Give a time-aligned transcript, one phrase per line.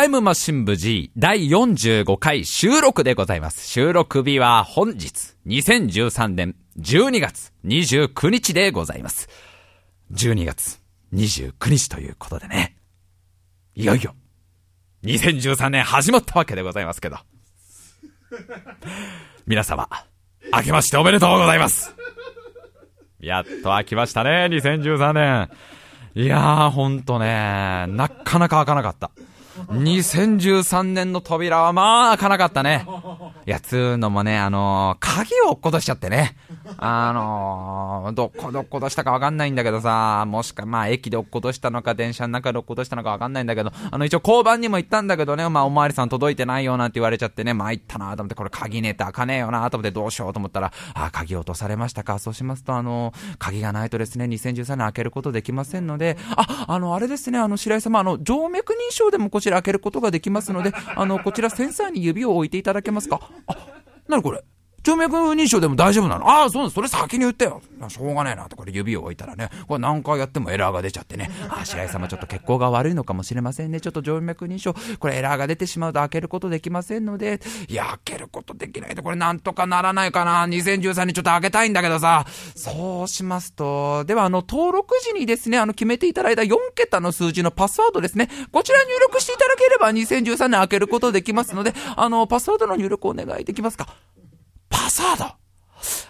[0.00, 3.68] タイムマシン部 G 第45回収録でございます。
[3.68, 9.28] 収録日は本日、2013年12月29日でございます。
[10.14, 10.80] 12月
[11.12, 12.78] 29日ということでね。
[13.74, 14.14] いよいよ、
[15.04, 17.18] 2013年始まったわけでございますけど。
[19.46, 19.86] 皆様、
[20.50, 21.94] 明けましておめでとうございます
[23.20, 25.50] やっと開きましたね、2013年。
[26.14, 29.10] いやー、ほんとね、なかなか開かなかった。
[29.68, 32.86] 2013年の扉はまあ開かなかったね。
[33.46, 36.36] いや、つうのもね、あのー、鍵を落っことしちゃってね。
[36.78, 52.18] あのー、どこで落っことしたかわかんないんだけどさ、もしか、まあ駅で落っことしたのか、電車の中で落っことしたのかわかんないんだけど、あの一応交番にも行ったんだけどね、まあおまわりさん届いてないよなんて言われちゃってね、まあ行ったなと思って、これ鍵ねえて開かねえよなと思ってどうしようと思ったら、あ、鍵落とされましたか。
[52.18, 63.20] そうしますと、あのー、鍵がないとですね、2013年開けることできませんので、あ、あの、あれですね、あの、白井様、あの、静脈認証でもこちら開けることができますので、あの、こちらセンサーに指を置いていただけますか？
[63.46, 63.56] あ、
[64.08, 64.42] なにこれ。
[64.82, 66.28] 静脈認証でも大丈夫なの？
[66.28, 66.74] ああ、そうです。
[66.74, 67.60] それ先に言ってよ。
[67.88, 71.30] しょうがねえなって、これ指を置いたらね、これ何回やってもエラーが出ちゃってね。
[71.48, 73.80] ああ、白井様ちょっと血行が悪いのかもしれませんね。
[73.80, 80.46] ちょっと静脈認証、これエラーが出てしまうと開けることできませんので、いや、開けることできないと、これなんとかならないかな。
[80.46, 82.24] 2013にちょっと開けたいんだけどさ。
[82.54, 88.28] そうしますと、ではあの、登録時にですね、あの、決めていただいた4桁の数字のパスワードですね。
[88.50, 93.88] こちら入力していただければ2013年開けることできますので、あの、パスワードの入力お願いできますか？
[94.70, 95.36] パスワードあ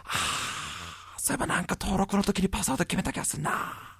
[0.06, 3.90] あ、そういえばなんか登録の時にパスワード決めた気がするな。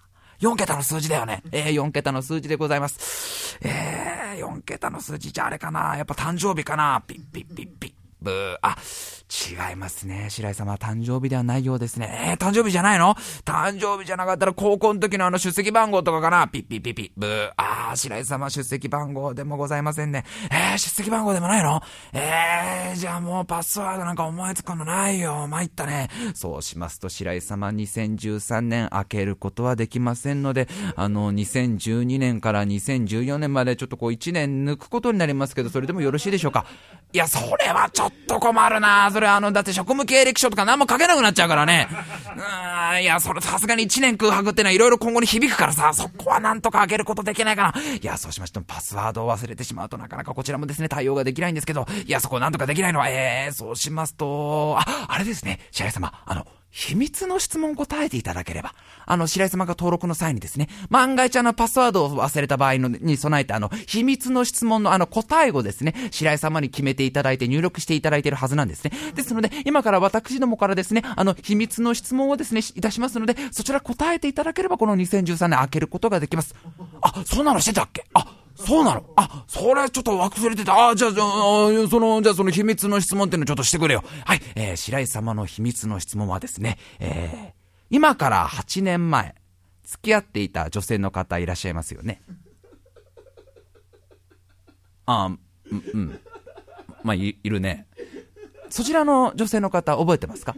[0.40, 1.42] 4桁の数字だよね。
[1.52, 3.58] えー、4桁の数字でございます。
[3.62, 5.96] えー、4桁の数字じゃあれかな。
[5.96, 7.02] やっぱ誕生日かな。
[7.06, 7.92] ピッピッピッピッ。
[8.22, 8.58] ブー。
[8.62, 8.76] あ、
[9.30, 10.26] 違いますね。
[10.28, 12.30] 白井様、誕生日ではないようですね。
[12.30, 13.14] えー、誕生日じゃないの？
[13.44, 16.48] 誕生日じゃなかったら高校の時のあの出席番号とかかな？
[16.48, 17.12] ピッピッピッピッ。
[17.16, 17.52] ブー。
[17.56, 20.24] あー、白井様、出席番号でもございませんね。
[20.50, 21.80] えー、出席番号でもないの？
[22.12, 25.46] えー、じゃあもうパスワードなんか思いつくのないよ。
[25.46, 26.08] 参ったね。
[26.34, 36.66] そうしますと、白井様、2013年開けることはできませんので、あの、2012年から2014年までちょっとこう1年抜くことになりますけど、それでもよろしいでしょうか？
[37.12, 39.10] いや、それはちょっと困るな。
[39.12, 41.88] それあの、だって職務経歴書とか何も書けなくなっちゃうからね。
[42.92, 47.82] うん、いや、それさすがに1年空白ってのはいろいろ今後に響くからさ、そこはなんとか開けることできないかな。
[48.00, 58.74] いや、そうしましてもパスワードを忘れてしまうとなかなかこちらもですね、対応ができないんですけど、いや、そこなんとかできないのは、えー、そうしますと、あ、あれですね、白井様、あの、秘密の質問答えていただければ、
[59.06, 68.92] あの、白井様が登録の際にですね、万が一あの、パスワードを忘れた場合のに備えて、あの、秘密の質問のあの、答えをですね、白井様に決めていただいて入力していただいているはずなんですね。
[69.14, 76.54] ですので、今から私どもからですね、あの、秘密の質問をですね、いたしますので、そちら答えていただければ、この2013年開けることができます。
[77.02, 78.06] あ、そんなのしてたっけ？
[78.14, 78.26] あ、
[78.66, 79.04] そうなの？
[79.16, 80.88] あ、それちょっと忘れてた。
[80.90, 81.26] あ、じゃあ、じゃあ、
[81.88, 84.04] その、じゃあその秘密の質問っていうのちょっとしてくれよ。
[84.24, 87.52] はい、えー、白井様の秘密の質問はですね、えー、
[87.90, 89.34] 今から8年前、
[89.84, 92.22] 付き合っていた女性の方いらっしゃいますよね？
[95.06, 96.20] あ、うん、うん。
[97.02, 97.86] まあ、い、いるね。
[98.68, 100.54] そちらの女性の方覚えてますか？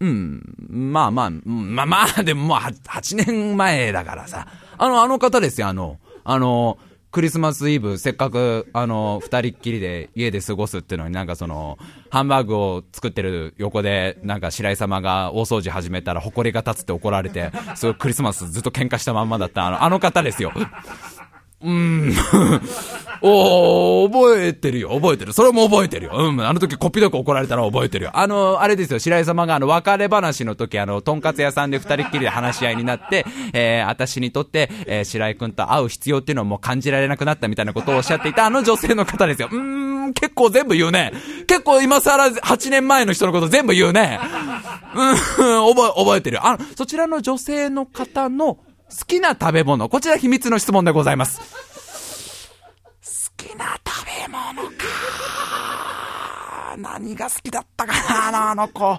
[0.00, 0.42] うん。
[0.68, 4.46] まあまあ、まあまあ、でももう8年前だからさ。
[4.76, 6.78] あの、あの方ですよ、あの、あの、
[7.18, 11.76] クリスマスイブ、せっかく、あの、二人っきりで家で過ごすっていうのになんかその、
[12.10, 20.52] ハンバーグを作ってる横で、なんか白井様が大掃除始めたら埃が立つって怒られて、すごいクリスマスずっと喧嘩したまんまだったあの、あの方ですよ。
[21.60, 22.14] うん。
[23.20, 25.32] おー、覚えてるよ、覚えてる。
[25.32, 26.12] それも覚えてるよ。
[26.14, 28.10] うん、あの時こっぴどく怒られたの覚えてるよ。
[28.14, 39.48] あの、あれですよ、白井様があの、別れ話の時、あの、とんかつ屋さんで二人っきりで話し合いになって、えー、私にとって、えー、白井くんと会う必要っていうのをもう感じられなくなったみたいなことをおっしゃっていたあの女性の方ですよ。
[39.50, 41.12] うーん、結構全部言うね。
[41.48, 44.20] 結構今更8年前の人のこと全部言うね。
[44.94, 45.16] うん、
[45.74, 46.46] 覚え、覚えてる。
[46.46, 48.58] あの、そちらの女性の方の、
[48.90, 49.88] 好きな食べ物。
[49.88, 51.38] こちら秘密の質問でございます。
[51.40, 51.44] 好
[53.36, 54.84] きな食べ物か。
[56.78, 57.92] 何が好きだったか
[58.32, 58.98] な、あの子。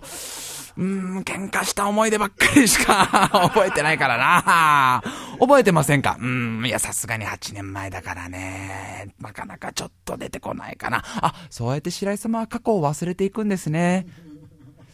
[0.78, 5.04] うん、喧嘩した思い出ばっかりしか 覚えてないからな。
[5.40, 6.16] 覚えてませんか？
[6.20, 9.14] うん、いや、さすがに8年前だからね。
[9.20, 11.04] なかなかちょっと出てこないかな。
[11.22, 14.06] あ、そうやって白井様は過去を忘れていくんですね。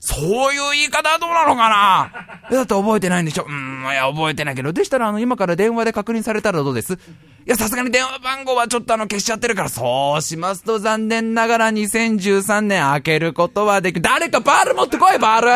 [0.06, 2.12] そういう言い方はどうなのかな？
[2.56, 3.46] だって覚えてないんでしょ？
[3.48, 4.72] うん、いや、覚えてないけど。
[4.72, 6.94] でしたら、あの、今から電話で確認されたらどうです？
[6.94, 6.98] い
[7.46, 14.02] や、さすがに電話番号はちょっとあの、消しちゃってるから、そうしますと残念ながら2013年開けることはでき。
[14.02, 15.50] 誰かバール持ってこい、バール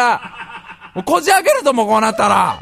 [0.95, 2.61] もうこじ開けるともうこうなったら。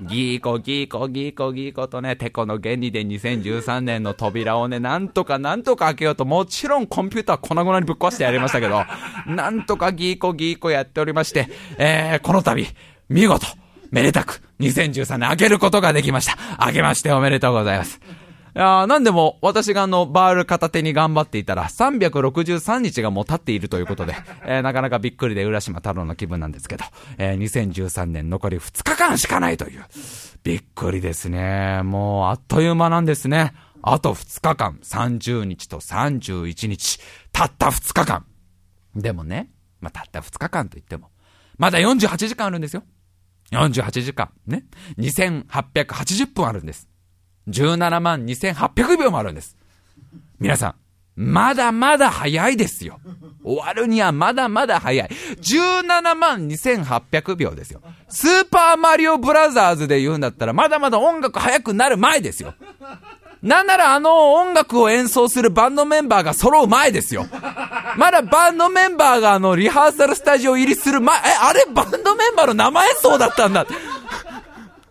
[0.00, 8.84] ギーコギーコギーコギーコとね、テコの原理で2013年の扉をね、なんとかなんとか開けようと、もちろんコンピューター粉々にぶっ壊してやりましたけど、
[9.26, 11.48] なんとかギーコギーコやっておりまして、
[11.78, 12.66] えー、この度、
[13.08, 13.46] 見事、
[13.90, 16.36] めでたく、2013年開けることができました。
[16.58, 18.25] 開けましておめでとうございます。
[18.56, 24.14] なんでも、私があの、バール片手に頑張っていたら、363日がもう経っているということで、
[24.46, 26.84] えー、なかなかびっくりで浦島太郎の気分なんですけど、
[27.18, 29.84] えー、2013年残り2日間しかないという。
[30.42, 31.82] びっくりですね。
[31.82, 33.52] もう、あっという間なんですね。
[33.82, 36.98] あと2日間、30日と31日、
[37.32, 38.24] たった2日間。
[38.94, 39.50] でもね、
[39.80, 41.10] まあ、たった2日間といっても、
[41.58, 42.84] まだ48時間あるんですよ。
[43.52, 44.30] 48時間。
[44.46, 44.64] ね。
[44.98, 46.88] 2880分あるんです。
[47.48, 49.56] 17万2800秒もあるんです。
[50.38, 50.74] 皆さん、
[51.16, 53.00] まだまだ早いですよ。
[53.42, 55.08] 終わるにはまだまだ早い。
[55.40, 57.80] 17万2800秒ですよ。
[58.08, 62.54] スーパーマリオブラザーズで言うんだったら、まだまだ音楽早くなる前ですよ。
[63.42, 67.26] なんならあの音楽を演奏するバンドメンバーが揃う前ですよ。
[67.96, 73.66] まだバンドメンバーがあのリハーサルスタジオ入りする前、え、あれバンドメンバーの生演奏だったんだ。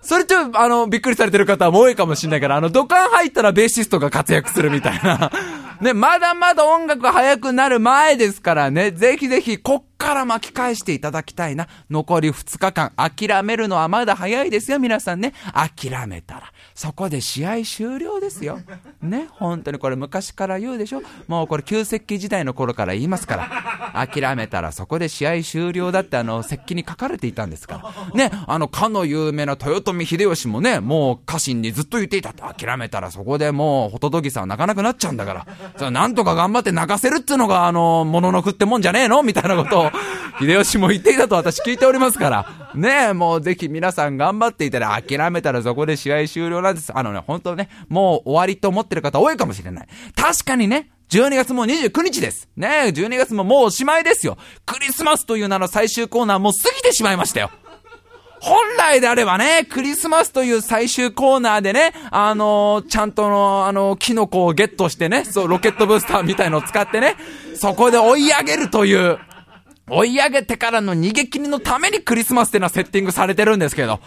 [0.05, 5.31] それちょあの、びっくりされてる方も多いかもしれないから、あの、土管入ったらベーシストが活躍するみたいな。
[5.81, 11.67] ね、まだまだ音楽早くなる前ですからね、ぜひぜひ、こっから巻き返していただきたいな。
[11.89, 15.33] 残り2日間、諦めるのはまだ早いですよ、皆さんね。
[15.53, 18.60] 諦めたら、そこで試合終了ですよ。
[19.01, 23.75] ね、本当にこれ昔から言うでしょもうこれ旧石器時代の頃から言いますから。
[24.07, 27.81] 諦めたらそこで試合終了だってあの、石器に書かれていたんですか
[28.13, 28.13] ら。
[28.13, 32.44] ね、あの、かの有名な豊臣秀吉もね、もう家臣にずっと言っていたって。
[32.66, 35.48] 諦めたらそこでもう、ホトトギさん泣かなくなっちゃうんだから。
[35.77, 39.24] そなんとか頑張って泣かせるっていうのが、あの、もののくってもんじゃねえの？
[39.24, 39.92] みたいなことを、
[40.42, 42.45] 秀吉も言っていたと私聞いておりますから。
[42.75, 46.91] ねえ、もうぜひ皆さん頑張っていたら諦めたらそこで試合終了なんです。
[46.95, 49.88] あのね、本当ね、もう終わりと思ってる方多いかもしれない。
[50.15, 52.50] 確かにね、12月も29日です。
[52.57, 54.38] ね、12月ももうおしまいですよ。
[54.65, 57.51] クリスマスという名の最終コーナーもう過ぎてしまいましたよ。
[58.41, 67.15] 本来であればね、クリスマスという最終コーナーでね、あのー、ちゃんとの、あのー、キノコをゲットしてね、そう、ロケットブースターみたいのを使ってね、
[67.56, 69.17] そこで追い上げるという、
[69.89, 74.00] 追い上げてからの逃げ切りのためにクリスマスっていうのはセッティングされてるんですけど、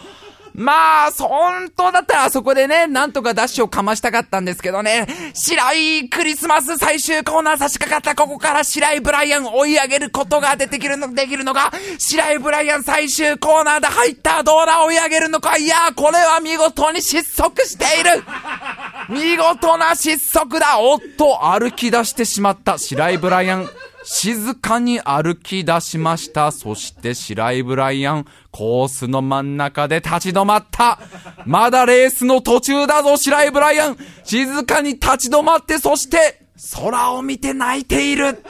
[0.53, 15.57] まあ、本当だったらあそこでね、なんとかダッシュをかましたかったんですけどね、白いクリスマス最終コーナー差し掛かったここから白いブライアン追い上げることが出てきるの、できるのが、白いブライアン最終コーナーで入ったどうだ追い上げるのか。
[15.57, 18.23] いやこれは見事に失速している。
[19.09, 20.79] 見事な失速だ。
[20.79, 23.69] おっと、歩き出してしまった白いブライアン。
[24.11, 26.51] 静かに歩き出しました。
[26.51, 30.99] そして白井ブライアン、コースの真ん中で立ち止まった。
[31.45, 33.97] まだレースの途中だぞ、白井ブライアン。
[34.23, 36.41] 静かに立ち止まって、そして、
[36.73, 38.43] 空を見て泣いている。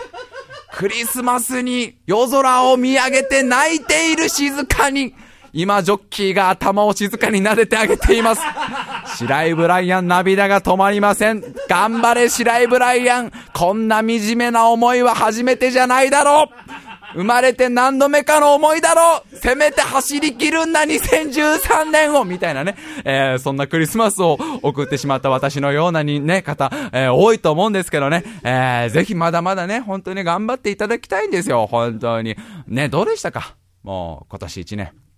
[0.71, 5.13] クリスマスに夜空を見上げて泣いている静かに。
[5.53, 8.41] 今、ジョッキーが頭を静かに撫でてあげています。
[9.17, 11.43] 白井ブライアン、涙が止まりません。
[11.67, 13.31] 頑張れ、白井ブライアン。
[13.53, 16.89] こんな惨めな思いは初めてじゃないだろう。
[17.15, 32.35] 生まれて何度目かの思いだろうせめて走り切るんだ2013年をみたいなね、えー、そんなクリスマスを送ってしまった私のようなにね、方、えー、多いと思うんですけどね、えー、ぜひまだまだね、本当に頑張っていただきたいんですよ、本当に。
[32.67, 33.55] ね、どうでしたか？
[33.83, 35.08] もう、今年1年。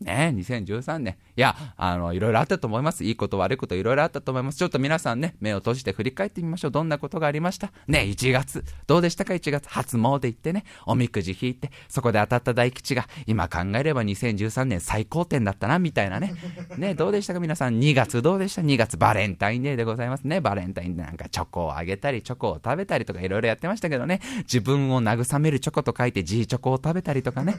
[0.00, 1.16] ね2013年。
[1.36, 3.04] いや、あの、いろいろあったと思います。
[3.04, 4.58] いいこと悪いこといろいろあったと思います。
[4.58, 6.70] ちょっと皆さんね、目を閉じて振り返ってみましょう。
[6.70, 7.72] どんなことがありました？
[7.88, 8.64] ね、1月。
[8.86, 9.68] どうでしたか ?1 月。
[9.68, 16.34] 初詣行ってね、おみくじ引いて、そこで当たった大吉が、今考えれば2013年最高点だったな、みたいなね。
[16.78, 17.40] ね、どうでしたか？
[17.40, 17.78] 皆さん。
[17.78, 20.40] 2月どうでした ?2 月バレンタインデーでございますね。
[20.40, 24.20] バレンタインデーなんかチョコをあげたり、チョコを食べたりとかいろいろやってましたけどね。
[24.40, 27.56] 自分を慰めるチョコと書いて G チョコを食べたりとかね。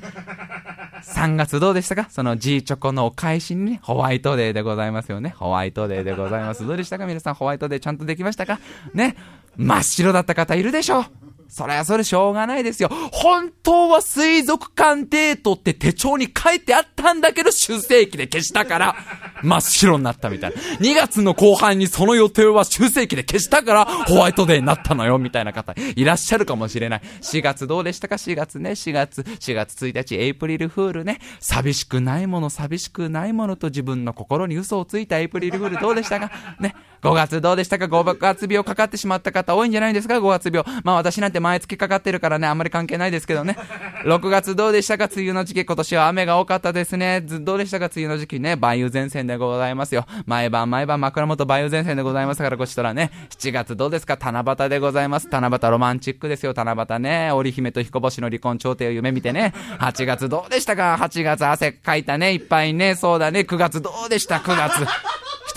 [1.05, 2.07] 3月どうでしたか？
[2.09, 5.33] その G チョコのお返しにね、ホワイトデーでございますよね。
[5.37, 6.65] ホワイトデーでございます。
[6.65, 7.05] どうでしたか？
[7.05, 8.59] 皆さん、ホワイトデーちゃんとできましたか？
[8.93, 9.15] ね？
[9.57, 11.05] 真っ白だった方いるでしょう
[11.49, 12.89] それはそれしょうがないですよ。
[13.11, 18.95] 本当は水族館デートって手帳に書いてあったんだけど、修正機で消したから、
[19.41, 20.57] 真っ白になったみたいな。
[20.79, 27.01] 2月の後半にその予定は修正機で消したから、ホワイトデーになったのよ、みたいな方いらっしゃるかもしれない。
[27.21, 31.19] 4月どうでしたか ?4 月ね、4月、4月1日、エイプリルフールね。
[31.39, 36.29] 寂しくないもの、寂しくないものと自分の心に嘘をついたエイプリルフールどうでしたか？
[36.59, 36.75] ね。
[37.01, 40.65] 5月どうでしたか ?5 月病かかってしまった方多いんじゃないですか ?5 月病。
[40.83, 43.57] まあ私なんて毎月かかってるからね、あんまり関係ないですけどね。
[44.05, 45.05] 6月どうでしたか？
[45.13, 47.21] 梅雨の時期、今年は雨が多かったですね。
[47.21, 47.85] どうでしたか？
[47.93, 50.05] 梅雨の時期ね、梅雨前線でございますよ。
[50.25, 53.11] 毎晩毎晩枕元梅雨前線でございますから、こちとらね。
[53.29, 54.17] 7月どうですか？
[54.21, 55.27] 七夕でございます。
[55.29, 57.31] 七夕ロマンチックですよ、七夕ね。
[57.31, 59.53] 織姫と彦星の離婚調停を夢見てね。
[59.79, 62.95] 8月どうでしたか ?8 月汗かいたね、いっぱいね。
[62.95, 63.41] そうだね。
[63.41, 64.85] 9月どうでした ?9 月。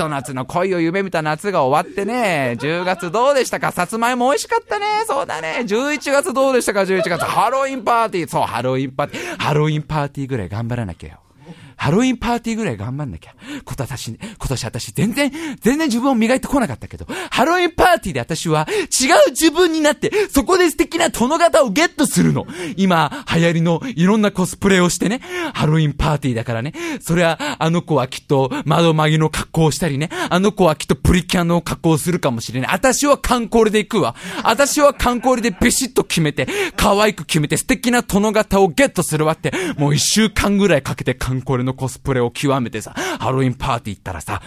[0.03, 3.73] と夏の恋を夢見た夏が終わってね、10月どうでしたか？
[3.73, 4.87] さつまいも美味しかったね。
[5.07, 5.61] そうだね。
[5.61, 7.25] 11月どうでしたか ?11 月。
[7.25, 8.29] ハロウィンパーティー。
[8.29, 9.37] そう、ハロウィンパーティー。
[9.39, 11.22] ハロウィンパーティーぐらい頑張らなきゃよ。
[11.83, 13.35] ハロウィンパーティーぐらい頑張んなきゃ。
[13.65, 22.47] 今年、今年私全然、全然自分を磨いてこなかったけど、ハロウィンパーティーで私は違う自分になって、そこで素敵な殿方をゲットするの。
[22.77, 25.23] 今、流行りのいろんなコスプレをしてね、
[25.55, 32.71] ハロウィンパーティーだからね、それはあの子はきっと窓マギの格好をしたりね、あの子はきっとプリキュアの格好をするかもしれない。
[32.71, 34.15] 私はカンコレで行くわ。
[34.45, 36.47] 私はカンコレでビシッと決めて、
[36.77, 44.43] 可愛く決めて素敵な殿方をゲットするわって、もう一週間ぐらいかけてカンコレのコスプレを極めてさ、ハロウィンパーティー行ったらさ、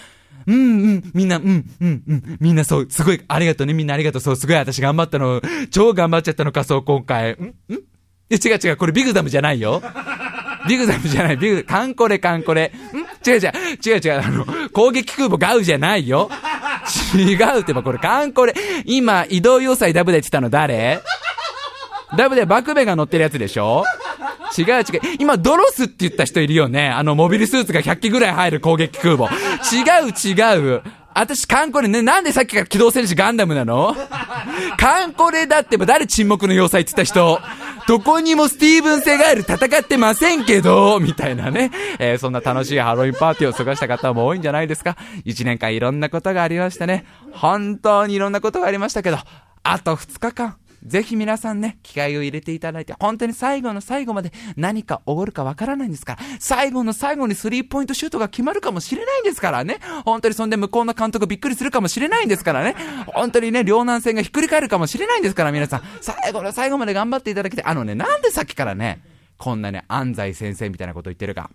[0.48, 0.60] うんう
[0.98, 1.44] ん、みんな、うん、
[1.82, 5.42] うん、うん、みんなそう、すごい、ありがとうね、みんなありがとう、そう、すごい私頑張ったの、
[5.72, 7.32] 超頑張っちゃったのか、そう、今回。
[7.32, 7.54] んん？
[8.30, 9.82] 違う違う、これビグザムじゃないよ。
[10.70, 12.72] ビグザムじゃない、ビグ、カンコレカンコレ。
[12.94, 12.98] ん？
[13.28, 13.52] 違う違う、
[13.84, 16.30] 違う違う、あの、攻撃空母ガウじゃないよ。
[17.16, 18.54] 違うってば、これカンコレ。
[18.86, 21.02] 今、移動要塞ダブで言ってたの誰？
[22.16, 23.84] ダブでバクベが乗ってるやつでしょ？
[24.58, 24.84] 違う違う。
[25.20, 26.90] 今、ドロスって言った人いるよね。
[26.90, 29.26] あの、モビルスーツが100機ぐらい入る攻撃空母。
[29.74, 30.84] 違う違う。
[31.18, 33.96] 私、カンコレね、なんでさっきから機動戦士ガンダムなの？
[34.78, 37.40] カンコレだってば誰沈黙の要塞って言った人？
[37.88, 41.72] どこにもスティーブン・セガール戦ってませんけど、みたいなね。
[42.00, 44.98] えー、そんな楽しいハロウィンパーティーを過ごした方も多いんじゃないですか？
[45.24, 47.06] 一年間いろんなことがありましたね。
[47.32, 49.18] 本当にいろんなことがありましたけど、
[49.64, 50.58] あと2日間。
[50.86, 59.80] ぜひ皆さんね、機会を入れていただいて、本当に最後の最後まで何かおごるかわからないんですから、最後の最後にスリーポイントシュートが決まるかもしれないんですからね。
[60.06, 62.76] 本当にそんで向こうの監督びっくりするかもしれないんですからね。
[63.08, 65.82] 本当にね、両南戦がひっくり返るかもしれないんですから、皆さん。
[66.02, 67.66] 最後の最後まで頑張っていただきたい。
[67.66, 69.02] あのね、なんでさっきからね、
[69.38, 71.50] こんなね、安西先生みたいなこと言ってるか。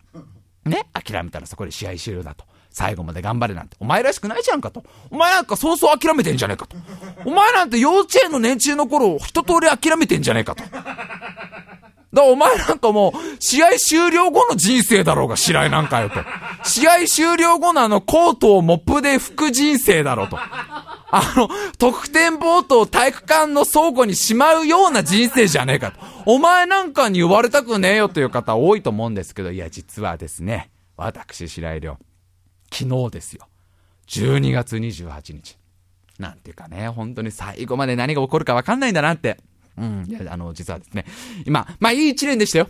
[0.64, 2.44] ね、諦めたらそこで試合終了だと。
[2.70, 3.76] 最後まで頑張れなんて。
[3.80, 4.84] お前らしくないじゃんかと。
[5.10, 6.76] お前なんか早々諦めてんじゃねえかと。
[7.24, 10.62] お前なんて幼稚園の年中の頃、一通り諦めてんじゃねえかと。
[12.12, 16.16] だお前なんかもう、試合終了後の人生だろうが、試合なんかよと。
[16.64, 20.36] 試合終了後のあの、コートをモップで拭く人生だろうと。
[20.38, 21.48] あの、
[21.78, 26.00] 得点ボートを体育館の倉庫にしまうような人生じゃねえかと。
[26.26, 31.98] お前なんかに言われたくねえよという方多いと思うんですけど、いや、実はですね、私、白井亮。
[32.72, 33.48] 昨日ですよ。
[34.08, 35.58] 12月28日。
[36.18, 39.38] なんていうかね、本当に最後まで何が起こるかわかんないんだなって。
[39.78, 40.04] うん。
[40.06, 41.06] いや、あの、実はですね、
[41.46, 42.68] 今、まあいい一年でしたよ。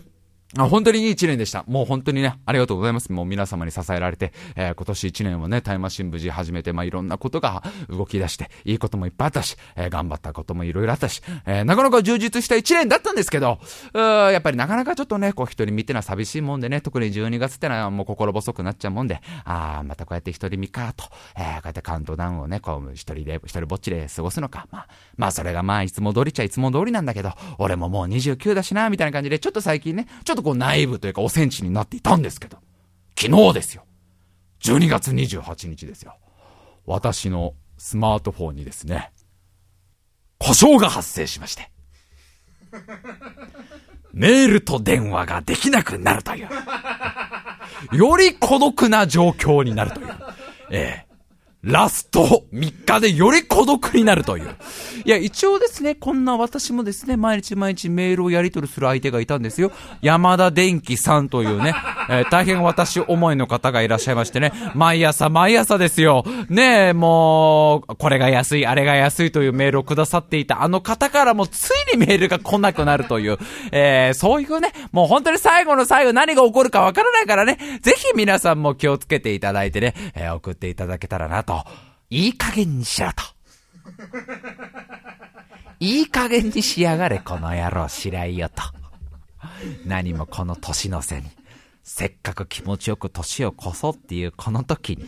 [0.57, 1.63] あ本当にいい一年でした。
[1.67, 3.11] もう本当にね、ありがとうございます。
[3.11, 13.59] もう皆様に支えられて、えー、今年一年をね、タイムマシン無事始めて、まあ、いろんなことが動き出して、いいこともいっぱいあったし、えー、頑張ったこともいろいろあったし、えー、なかなか充実した一年だったんですけど、
[13.93, 21.05] うやっぱりなかなかちょっとね、こう一人見てのは寂しいもんでね、特に12月ってのはもう心細くなっちゃうもんで、ああ、またこうやって一人見かと、
[21.37, 24.67] えー、こうやってカウントダウンをね、こう一人で、一人ぼっちで過ごすのか。
[24.69, 32.57] まあ、まあそれがまあいつも通りちゃいつも通りなんだけど、俺ももう29だしな、みたいな感じで、ちょっと最近ね、ちょっとこう内部というかおセンチになっていたんですけど、
[33.17, 33.85] 昨日ですよ。
[34.61, 36.17] 12月28日ですよ。
[36.85, 39.11] 私のスマートフォンにですね、
[40.39, 41.71] 故障が発生しまして。
[44.13, 46.49] メールと電話ができなくなるという。
[47.95, 50.07] より孤独な状況になるという。
[50.71, 51.10] ええ。
[51.63, 54.55] ラスト3日でより孤独になるという。
[55.05, 59.71] いや、一応ですね、こんな私もですね、毎日毎日メールをやり取りする相手がいたんですよ。
[60.01, 61.75] 山田電機さんというね、
[62.09, 66.25] えー、大変私思いの方がいらっしゃいましてね、毎朝毎朝ですよ。
[66.49, 73.37] ねえ、もう、これが安い、あれが安いというメールをくださっていたあの方からもついにメールが来なくなるという、
[73.71, 81.65] えー、そういうね、もう本当に最後の最後何が起こるかわからないからね、ぜひ皆さんも気をつけていただいてね、えー、送っていただけたらなとと、
[82.09, 83.23] いい加減にしろと。
[85.81, 88.63] いい加減にしやがれ、この野郎、白井よと。
[89.85, 91.27] 何もこの年の瀬に、
[91.83, 95.03] せっかく気持ちよく年を越そうっていうこの時に、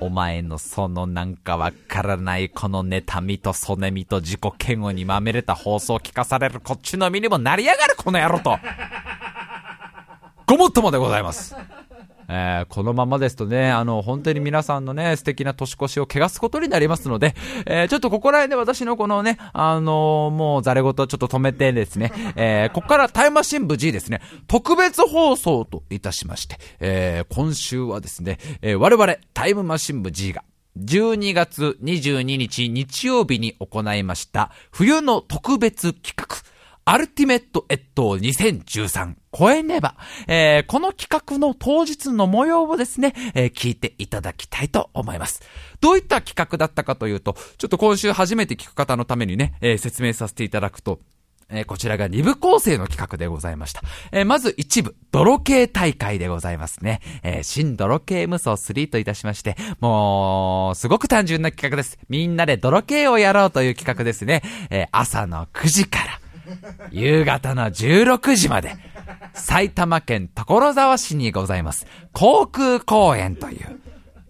[0.00, 8.58] お前のそのなんかわからないこの妬みとそねみと自己嫌悪にまみれた放送を聞かされるこっちの身にもなりやがるこの野郎と。
[10.46, 11.54] ごもっともでございます。
[12.32, 17.34] えーこのままですとね、あの、本当に皆さんのね、素敵な年越しを汚すことになりますので、
[17.66, 30.42] えーちょっとここら辺で私のこのね、あのもうざれ言ちょっと止めてですね、えーここからタイムマシン部 G ですね、特別放送といたしまして、えー今週はですね、えー我々タイムマシン部 G が、
[30.78, 36.51] 12月22日日曜日に行いました冬の特別企画。
[36.84, 39.94] アルティメット越冬2013超えねば、
[40.26, 45.42] えーこの企画の当日の模様をですね、えー聞いていただきたいと思います。
[45.80, 50.98] どういった企画だったかというと、ちょっと今週初めて聞く方のためにね、えー説明させていただくと、
[51.50, 53.82] えーこちらが2部構成の企画でございました。
[54.10, 57.00] えーまず1部、泥系大会でございますね。
[57.22, 61.96] えー新泥系無双3といたしまして、もう、すごく単純な企画です。
[62.08, 64.42] みんなで泥系をやろうという企画ですね。
[64.70, 66.18] えー朝の9時から、
[66.90, 68.74] 夕方の16時まで、
[69.34, 73.80] 埼玉県所沢市にございます、航空公園という、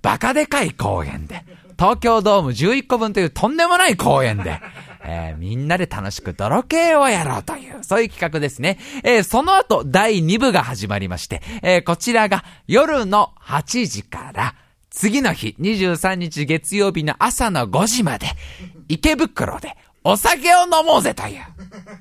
[0.02, 1.44] バカでかい公園で、
[1.78, 4.60] 東京ドーム11個分というとんでもない公園で、
[5.04, 8.78] えーみんなで楽しく泥系をやろうという、そういう企画ですね。
[9.02, 14.54] えーその後、第2部が始まりまして、えーこちらが夜の8時から、
[14.90, 18.26] 次の日、23日月曜日の朝の5時まで、
[18.88, 21.42] 池袋でお酒を飲もうぜという。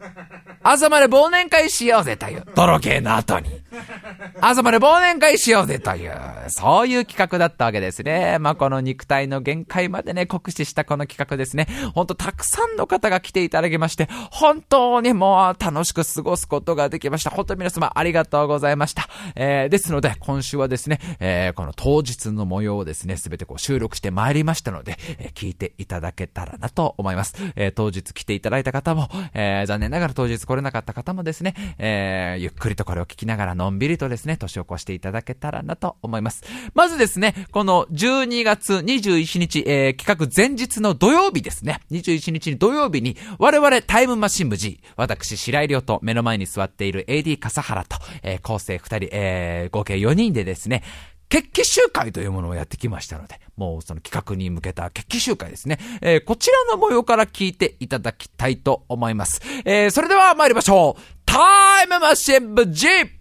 [0.63, 2.46] 朝まで忘年会しようぜという。
[2.55, 3.62] 泥系の後に。
[4.42, 6.13] 朝まで忘年会しようぜという、
[6.50, 8.38] そういう企画だったわけですね。
[8.40, 11.68] まあ、この肉体の限界までね、酷使したこの企画ですね。
[11.96, 17.30] ほんとたくさんの方が来ていただきまして、本当にもう楽しく過ごすことができました。
[17.30, 19.08] 本当に皆様ありがとうございました。
[19.36, 27.36] えー、ですので、今週はですね、えー、この当日の模様をですね、すべてこう収録してまいりましたので、えー聞いていただけたらなと思います。
[27.56, 36.41] えー当日来ていただいた方も、えー残念ながら当日来れなかった方もですね、えーゆっくりとこれを聞きながらのんびりとですね、年を越していただけたらなと思います。
[36.74, 50.82] まずですね、この12月21日、えー企画前日の土曜日ですね、21日に土曜日に、我々タイムマシン部 G、私白井亮と目の前に座っている AD 笠原と、えー構成2人、えー合計4人でですね、
[51.30, 55.77] 決起集会というものをやってきましたので、もうその企画に向けた決起集会ですね。
[56.01, 59.40] えーこちらの模様から聞いていただきたいと思います。
[59.66, 63.21] えーそれでは参りましょうタイムマシン部 G!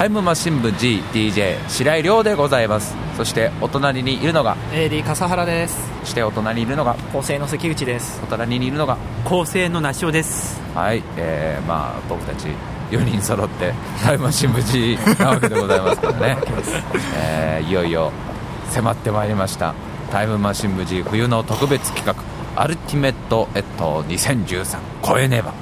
[0.00, 2.96] タイムマシン部 GDJ 白井亮でございます。
[3.18, 5.76] そしてお隣にいるのが、AD 笠原です。
[6.00, 8.18] そしてお隣にいるのが、構成の関口です。
[8.24, 10.58] お隣にいるのが、構成の梨尾です。
[10.74, 12.46] はい、えー、まあ僕たち
[12.90, 16.38] 4人揃ってタイムマシン部 G なわけでございますからね、
[17.20, 18.10] えーいよいよ
[18.70, 19.74] 迫ってまいりました
[20.10, 22.14] タイムマシン部 G 冬の特別企画
[22.56, 25.52] アルティメットエット2013超えねば、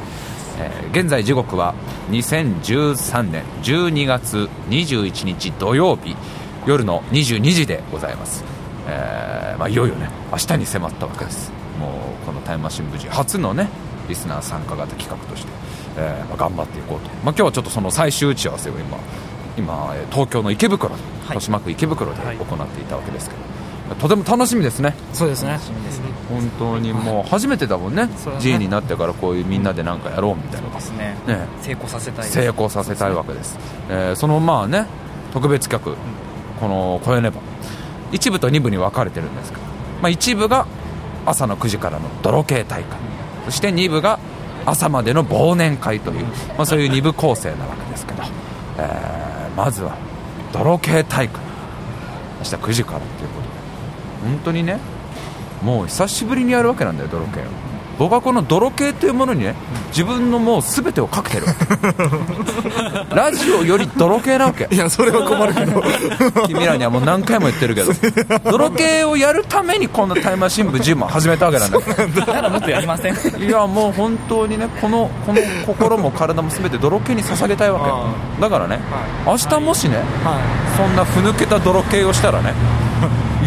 [0.58, 1.74] えー現在時刻は
[2.10, 6.16] 2013年12月21日土曜日
[6.66, 8.42] 夜の22時でございます、
[8.88, 11.50] えーまあ、いよいよね明日に迫ったわけです。
[11.78, 13.68] もうこのタイムマシン初のね
[14.08, 15.52] リスナー参加型企画として、
[15.96, 18.98] えーまあ、頑張っていこうと、まあ、今日はちょっとその最終打ち合わせを今
[19.56, 21.02] 今えー東京の池袋で、はい。
[21.22, 22.36] 豊島区池袋ではい。
[22.36, 23.42] 行っていたわけですけど、
[23.96, 24.94] とても楽しみですね。
[25.12, 25.58] そうですね。
[26.28, 28.06] 本当にもう初めてだもんね。
[28.06, 28.10] ね。
[28.38, 30.68] G になってからこういうみんなでなんかやろうみたいな。
[30.68, 31.16] ですね。
[31.26, 31.46] ね。
[31.62, 34.86] 成功させたい成功させたいわけです、えーそのまあね
[35.32, 35.96] 特別企画、
[36.60, 37.40] この「超えねば」
[38.12, 39.62] 一部と二部に分かれてるんですけど、
[40.00, 40.66] まあ、一部が
[41.26, 42.98] 朝の9時からの泥系大会。
[43.44, 44.18] そして二部が
[44.64, 48.22] 朝までの忘年会という、まあ、そういう二部構成なわけですけど、
[48.78, 49.96] えーまずは
[50.52, 51.40] 泥系大会。
[52.38, 53.37] 明日9時からということで
[54.22, 54.78] 本当にね
[55.62, 57.44] もう久しぶりにやるわけなんだよ泥系を。
[57.98, 59.56] 僕はこの泥系というものにね
[59.88, 61.54] 自分のもう全てをかけてるわ
[63.08, 63.10] け。
[63.14, 64.68] ラジオより泥系なわけ。
[64.70, 65.82] いやそれは困るけど。
[66.46, 67.92] 君らにはもう何回も言ってるけど。
[68.52, 73.14] 泥系をやるためにこんなタイムマシン部ジムを始めたわけなんだけならもっとやりません。
[73.14, 77.80] どいやもう本当にねこのこの心も体も全て泥系に捧げたいわ
[78.36, 78.42] け。
[78.42, 78.78] だからね
[79.26, 80.38] 明日もしねは
[80.76, 82.54] そんなふぬけた泥系をしたらね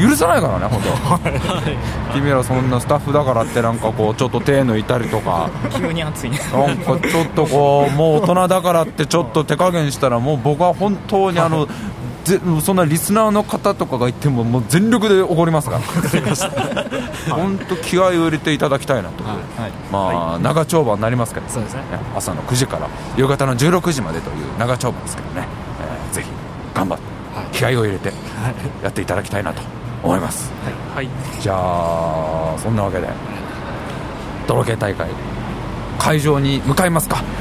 [0.02, 0.82] 許さないからね本
[2.10, 2.14] 当。
[2.14, 5.50] 君らそんなスタッフだからってなんかこうちょっと手抜いたりとか。
[5.78, 6.40] 急に暑いね。
[6.52, 11.68] なんかちょっとこうもう大人だからってちょっと手加減したらもう僕は本当にあの
[12.24, 15.82] ぜそんなリスナーの方とかがいてももう全力で怒りますから。
[17.30, 19.72] 本当気合を入れていただきたいなと、はい。
[19.92, 21.68] まあ長丁場になりますけど、ね。
[22.16, 22.88] 朝の9時から
[23.18, 25.48] 夕方の16時までという長丁場ですけどね、
[25.82, 26.28] えーぜひ
[26.74, 27.04] 頑張って
[27.52, 28.12] 気合を入れて
[28.84, 29.62] やっていただきたいなと
[30.04, 30.52] 思います、
[30.96, 31.10] はい。
[31.40, 33.08] じゃあそんなわけで
[34.48, 35.10] 泥系大会
[35.98, 37.24] 会場に向かいますか。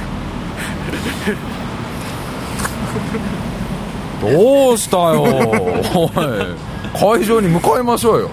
[4.20, 5.22] どうしたよ。
[5.94, 6.10] おい
[6.92, 8.30] 会場に向かいましょうよ。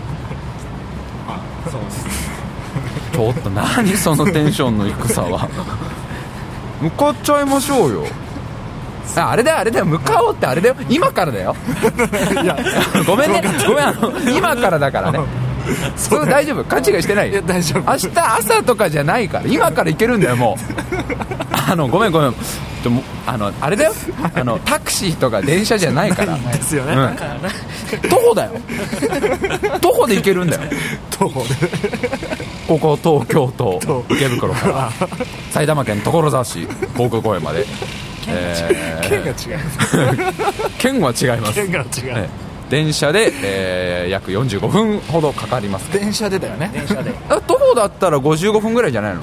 [3.13, 5.49] ちょっと何そのテンションの低さは。
[6.81, 8.03] 向かっちゃいましょうよ
[9.15, 10.75] ああれだよあれだよ向かおうってあれだよ。
[10.89, 11.55] 今からだよ。
[13.05, 13.41] ごめんね。
[13.67, 15.19] ごめんあの今からだからね。
[15.97, 17.29] それ大丈夫勘違いしてない？
[17.29, 17.91] いや大丈夫。
[17.91, 19.47] 明日朝とかじゃないから。
[19.47, 20.61] 今から行けるんだよもう。
[21.69, 22.33] あのごめんごめん。
[23.25, 23.93] あのあれだよ。
[24.33, 26.37] あのタクシーとか電車じゃないから。
[26.37, 28.09] ですよね、うん。
[28.09, 28.51] 徒歩だよ。
[29.81, 30.61] 徒歩で行けるんだよ。
[31.09, 31.41] 徒歩。
[31.43, 31.47] で
[32.67, 34.89] ここ東京都池袋から。
[35.51, 36.65] 埼玉県所沢市
[36.95, 37.61] 航空公園まで。
[37.61, 38.06] えー
[39.09, 40.33] 県が違う。
[40.77, 41.53] 県は違います。
[41.55, 41.85] 県が違う、
[42.15, 45.85] ええ電車で、えー約45分ほどかかります。
[45.93, 46.69] 電車でだよね。
[46.73, 47.11] 電車で。
[47.29, 49.21] あ徒歩だったら55分ぐらいじゃないの？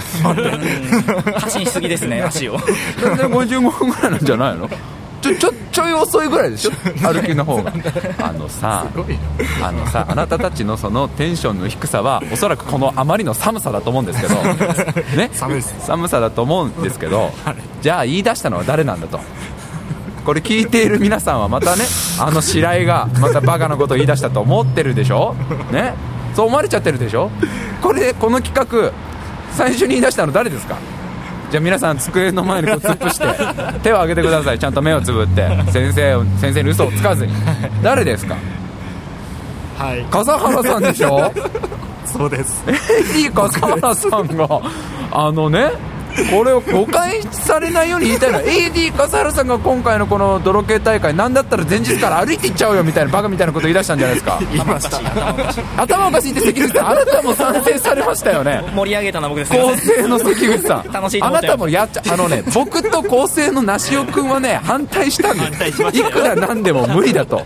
[1.38, 2.56] 発信しすぎですね足を。
[3.02, 4.70] 全然55分ぐらいなんじゃないの？
[5.24, 6.70] ちょちょちょい遅いぐらいでしょ？
[7.12, 7.72] 歩きの方が。
[8.22, 8.86] あのさ
[9.62, 14.34] あのさあなたたちのそのテンションの低さはおそらくこのあまりの寒さだと思うんですけど。
[15.16, 15.30] ね？
[15.32, 15.74] 寒いです。
[15.80, 17.32] 寒さだと思うんですけど
[17.80, 19.18] じゃあ言い出したのは誰なんだと。
[20.24, 21.84] これ聞いている皆さんはまたね
[22.18, 25.34] あの白井がまたバカなことを言い出したと思ってるでしょ？
[25.70, 25.94] ね？
[26.34, 27.30] そう思われちゃってるでしょ？
[27.82, 28.92] これこの企画
[29.52, 30.76] 最初に言い出したの誰ですか？
[31.50, 33.26] じゃあ皆さん机の前にこう突っ伏して
[33.82, 34.58] 手を挙げてください。
[34.58, 35.48] ちゃんと目をつぶって。
[35.70, 37.32] 先生を先生に嘘をつかずに。
[37.82, 38.34] 誰ですか？
[39.78, 40.04] はい。
[40.10, 41.32] 笠原さんでしょ？
[42.06, 42.64] そうです。
[43.16, 44.48] いい笠原さんが。
[45.12, 45.70] あのね
[46.30, 54.38] これを誤解されないように言いたいのは AD 笠原さんが今回のこの泥系大会なんだったら前日から歩いていっちゃうよみたいなバカみたいなこと言い出したんじゃないですか。
[55.76, 58.62] 頭おかしいって関口さんあなたも賛成されましたよね。
[58.74, 60.92] 盛り上げたのは僕です構成の関口さん。
[60.92, 65.82] 楽しいとあなたもやっちゃあのね僕と構成の梨尾君はね反対したんです。
[65.82, 67.42] いくらなんでも無理だと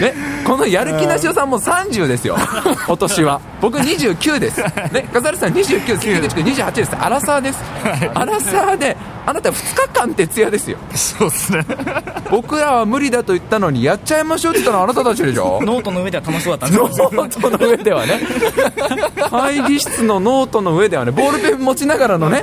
[0.00, 2.36] ね、このやる気なしおっさんも30ですよ、
[2.86, 3.40] 今年は。
[3.60, 4.60] 僕29です。
[4.92, 6.96] ね、笠原さん29、関口君28です。
[6.96, 7.58] アラサーです。
[8.14, 10.78] アラサーで、あなた2日間徹夜ですよ。
[10.94, 11.64] そうですね。
[12.30, 15.60] 僕らは無理だと言ったのに、やっちゃいましょうって言ったのはあなたたちでしょ？
[15.62, 18.20] ノートの上では楽しそうだったノートの上ではね、
[19.30, 22.42] 会議室のノートの上ではね、ボールペン持ちながらのね、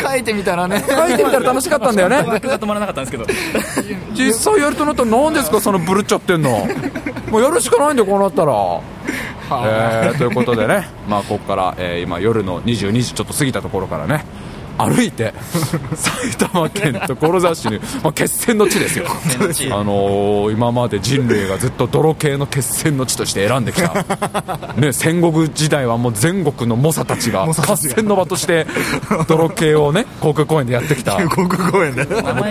[0.00, 0.82] 書いてみたらね。
[0.88, 2.22] 書いてみたら楽しかったんだよね。
[2.24, 3.26] 僕が止まらなかったんですけど
[4.14, 5.60] 実際やるとなったら何ですか？
[5.60, 6.66] そのブルっちゃってんの。
[7.30, 8.52] もうやるしかないんだよこうなったら、
[9.50, 10.88] えーということでね。
[11.08, 14.24] まあここから、えー今夜の22時ちょっと過ぎたところからね
[14.78, 15.32] 歩いて
[15.94, 19.06] 埼玉県所沢市に、まあ、決戦の地ですよ。
[19.08, 23.92] あのー今まで人類がずっと泥系の決戦の地として選んできた、
[24.76, 28.66] ね、戦国時代はもう全国の猛者たちが合戦の場として
[29.28, 31.12] 泥系をね航空公園でやってきた。
[31.28, 32.06] 航空公園で。
[32.06, 32.44] 航空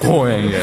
[0.00, 0.60] 公園へ。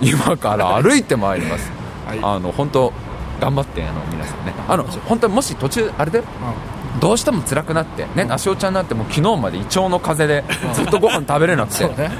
[0.00, 1.70] 今から歩いてまいります、
[2.06, 2.18] はい。
[2.22, 2.92] あの本当
[3.40, 4.54] 頑張ってあの皆さんね。
[4.68, 6.22] あの本当にもし途中あれで？
[7.02, 12.12] どうしても辛くなってね梨尾ちゃんになってもう昨日まで胃腸の風邪でずっとご飯食べれなくて、ね。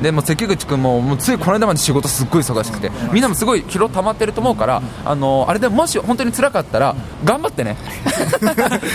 [0.00, 7.76] でもう関口君ももうついこの間まで仕事すっごい忙しくてみんなもすごい疲労溜まってると思うからあのあれでもし本当に辛かったら頑張ってね。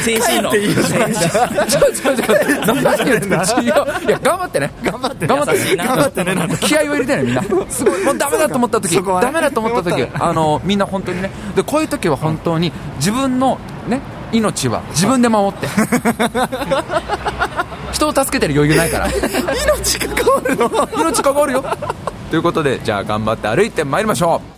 [0.05, 3.63] 精神論ちょちょちょ何言ってんの違う
[4.07, 4.71] いや頑張ってね。
[4.83, 6.57] 頑張って頑張って頑張ってね。
[6.61, 7.43] 気合を入れてねみんな。
[7.69, 7.99] すごい。
[8.05, 9.03] もうダメだと思った時、ね。
[9.21, 11.29] ダメだと思った時あのみんな本当にね。
[11.57, 13.99] でこういう時は本当に自分のね
[14.37, 14.81] 命は。
[14.89, 15.67] 自分で守って。
[17.93, 19.07] 人を助けてる余裕ないから。
[19.09, 20.89] 命関わるの？
[20.99, 21.63] 命関わるよ。
[22.29, 24.54] ということでじゃあ頑張って歩いてまいりましょう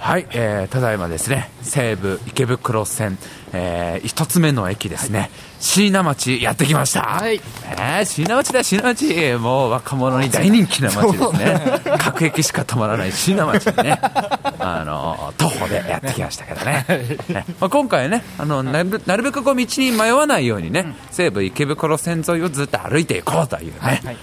[0.00, 3.18] はい、えーただいまですね西武池袋線、
[3.52, 7.36] えー一つ目の駅ですね、椎名町やってきました、はい。
[7.36, 9.36] えー椎名町だ椎名町。
[9.36, 11.80] もう若者に大人気な町ですね。
[11.98, 14.00] 各駅しか止まらない椎名町にね。
[14.58, 16.84] あの徒歩でやってきましたけどね、
[17.28, 24.16] ねまあ、今回ねあのなるなるべくこう道に迷わないようにね、西武池袋線沿いをずっと歩いていこうというね、もう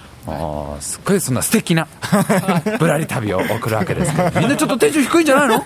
[0.79, 1.87] すっごいそんな素敵な
[2.79, 5.63] ぶらり旅を送るわけですけどみんなちょっとテンション低いんじゃないの？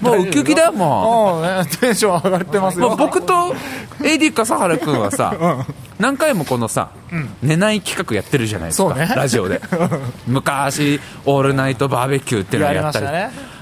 [0.00, 1.66] もうウキウキだよもう。
[1.78, 2.88] テンション上がってますよ。
[2.88, 3.54] まあ、僕と
[4.00, 5.34] AD 笠原君はさ、
[5.98, 6.90] 何回もこのさ、
[7.42, 9.60] 寝ない企画やってるじゃないですか、ラジオで。
[10.26, 13.06] 昔「オールナイトバーベキュー」っていうのをやったり。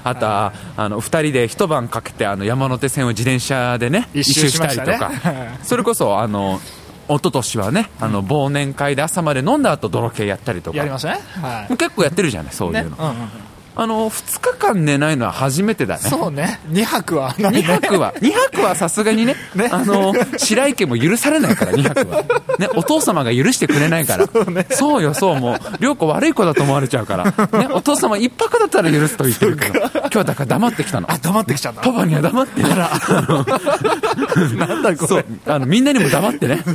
[0.03, 4.07] あとはあの2人で一晩かけてあの山手線を自転車でね。
[4.13, 5.11] 一周したりとか。
[5.63, 6.61] それこそあの
[7.09, 10.77] 一昨年はねあの忘年会で朝まで飲んだ後泥系やったりとか。
[10.77, 11.19] やりましたね。
[11.41, 11.77] はい。
[11.77, 12.95] 結構やってるじゃないそういうの、ね。
[12.99, 13.29] うんうん
[13.79, 22.23] あの2日間寝ないのは初めてだねそうね2泊はない2泊は、2泊はさすがにね、ねあの、白池も許されないから、2泊は。
[22.59, 24.27] ね、お父様が許してくれないから。
[24.71, 27.25] そう,、よ、そう、もう、涼子悪い子だと思われちゃうから。
[27.25, 31.11] ね、お父様1泊だったら許すと言ってるけど、今日はだから黙ってきたの。
[31.11, 32.69] あ黙ってきちゃったパパには黙ってね。
[34.57, 36.59] なんだこそう、あの、みんなにも黙ってね。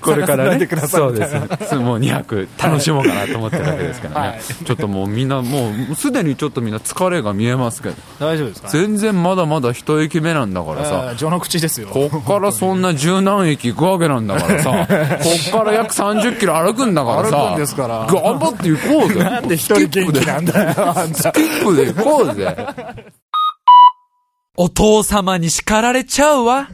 [0.00, 1.74] これからねそうです。
[1.74, 4.28] もう2泊楽しもうかなと思ってるわけですからね。
[4.28, 7.94] はいちょっともうみんな、もうすでにちょっとみんな疲れが見えますけど。
[8.20, 8.68] 大丈夫ですか？
[8.68, 14.70] 全然まだまだ一駅目なんだからさ、えー序の口ですよこっからそんな十何駅行くわけなんだからさ、
[15.24, 19.24] こっから約30キロ歩くんだからさ、歩くんですから頑張って行こうぜ。
[19.24, 22.54] なんで一人元気なんだよあんたスキップで行こうぜ。
[24.60, 26.68] お父様に叱られちゃうわ。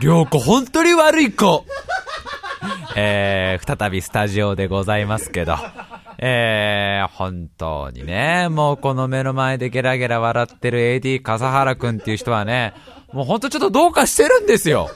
[0.00, 1.64] りょうこ、本当に悪い子。
[2.94, 5.56] えー、再びスタジオでございますけど。
[6.24, 12.74] えー、本当にね、もうこの目の前でゲラゲラ笑ってる AD 笠原くんっていう人はね、
[13.12, 14.88] もう本当ちょっとどうかしてるんですよ。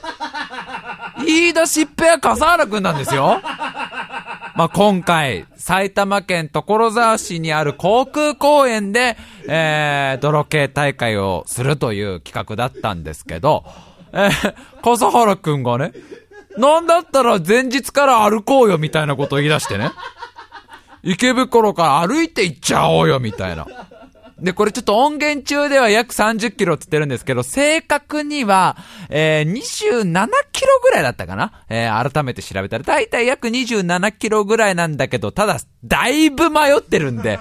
[1.25, 3.41] 言い出しっぺは笠原くんなんですよ。
[3.43, 9.17] まあ、今回、埼玉県所沢市にある航空公園で、
[9.49, 13.65] えー、泥系大会をするという企画だったんですけど、
[14.13, 15.91] えー、笠原くんがね、
[16.57, 19.91] なんだったら前日から歩こうよみたいなことを言い出してね。
[21.03, 23.65] 池袋から歩いて行っちゃおうよみたいな。
[24.39, 28.77] で、これちょっと音源中では約30キロって言ってるんですけど、正確には、
[29.09, 31.63] えー、27キロぐらいだったかな？
[31.69, 37.39] えー、改めて調べたら、だいたい約27キロぐらいなんだけど、ただ、だいぶ迷ってるんで、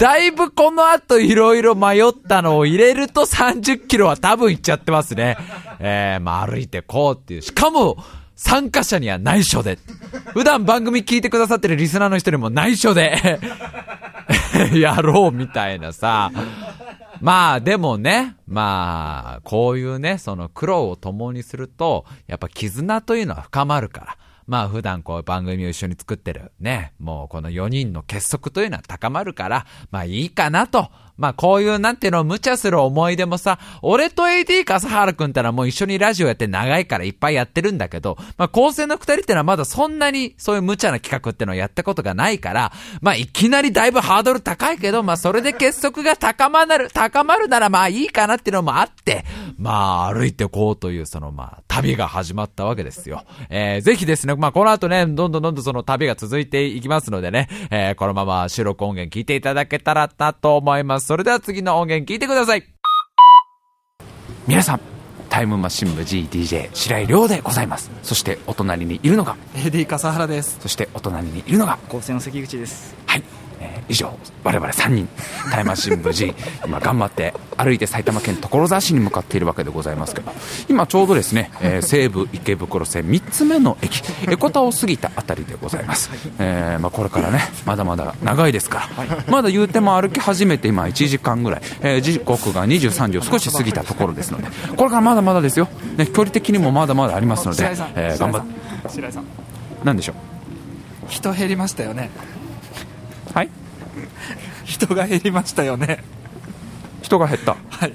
[0.00, 5.36] だいぶこの後いろいろ迷ったのを入れると30キロは多分いっちゃってますね。
[5.78, 7.42] えー、まあ歩いてこうっていう。
[7.42, 7.96] しかも、
[8.36, 9.78] 参加者には内緒で。
[10.32, 13.40] 普段番組聞いてくださってるリスナーの人にも内緒で、
[14.74, 16.30] やろうみたいなさ。
[17.20, 24.16] まあでもね、まあ、こういうね、その苦労を共にすると、やっぱ絆というのは深まるから。
[24.46, 30.90] まあ普段こう番組を一緒に作ってるね、もうこの4人の結束というのは高まるから、まあいいかなと。
[31.16, 49.24] まあこういうなんていうのを無茶する思い出もさ、俺と AD 笠原くんってのはもう一緒にラジオやって長いからいっぱいやってるんだけど、まあ構成の二人ってのはまだそんなにそういう無茶な企画ってのをやったことがないから、まあいきなりだいぶハードル高いけど、まあそれで結束が高まる、高まるならまあいいかなっていうのもあって、
[49.58, 53.24] まあ歩いてこうというそのまあ旅が始まったわけですよ。
[53.50, 61.03] えー、ぜひですね、まあこの後ね、どんどんどんどんその旅が続いていきますのでね、えー、このまま収録音源聞いていただけたらなと思います。
[61.04, 62.64] それでは次の音源聞いてください。
[64.48, 64.80] 皆さん、
[65.28, 67.90] タイムマシン部 GDJ 白井亮でございます。
[68.02, 73.22] そしてお隣にいるのが、AD 笠原ですそしてお隣にいるのが、構成の関口ですはい、
[73.64, 75.06] えー以上我々3人
[75.52, 80.32] タイマー新聞 G 今頑張って歩いて埼玉県所沢市に向かっているわけでございますけど
[80.70, 98.42] 今ちょうどですね、えー西武池袋線3つ目の駅江古田を過ぎたあたりでございます、えーまあ、これからねまだまだ長いですから、まだ言うても歩き始めて今1時間ぐらい、えー時刻が23時を少し過ぎたところですのでこれからまだまだですよ、ね、距離的にもまだまだありますので、えー頑張っ
[98.88, 99.24] 白井さん
[99.84, 99.96] なん。
[99.96, 100.14] でしょう？
[101.08, 102.10] 人減りましたよね
[103.34, 103.50] はい。
[104.64, 106.02] 人が減りましたよね。
[107.02, 107.56] 人が減った。
[107.68, 107.92] はい。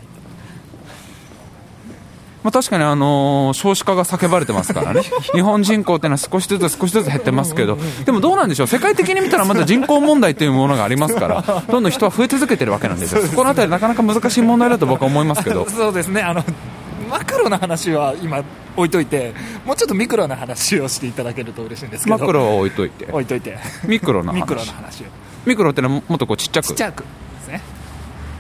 [2.44, 5.02] まあ、確かに、あのー少子化が叫ばれてますからね、
[5.34, 16.44] 日本人口っていうのは少しずつ少しずつ減ってますけど、でもどうなんでしょう、世界的に見たらまだ人口問題というものがありますから、 どんどん人は増え続けてるわけなんですよ、そこのあたり、なかなか難しい問題だと僕は思いますけど、そうですねあの
[17.10, 18.44] マクロな話は今
[18.78, 19.34] 置いといて
[19.66, 22.18] もうちょっとミクロな話をしていただけると嬉しいんですけど。
[22.18, 23.58] マクロは置いといて、置いといて。
[23.86, 25.06] ミクロの話、ミクロな話を
[25.46, 26.68] ミクロってのはもっとこうちっちゃく。
[26.68, 27.04] ちっちゃく。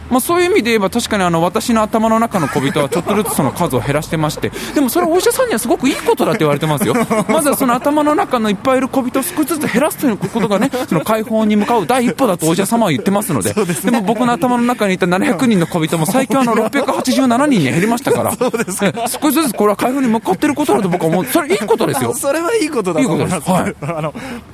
[0.10, 6.95] まあ、そういう意味で言えば確かにあの私の頭の中の小人はちょっとずつその数を減らしてましてでもそれはお医者さんにはすごくいいことだって言われてますよ。
[7.30, 18.34] まずはその頭の中のいっぱいいる小人を少しずつ減らすということがねその解放に向かう第一歩だとお医者様は言ってますので でも僕の頭の中にいた700人の小人も最近あの687人に減りましたから。
[18.34, 21.26] え 少しずつこれは解放に向かっていることだと僕は思う。
[21.26, 22.13] それいいことですよ。
[22.13, 23.50] それはいいことだと思います。
[23.50, 24.13] いいあの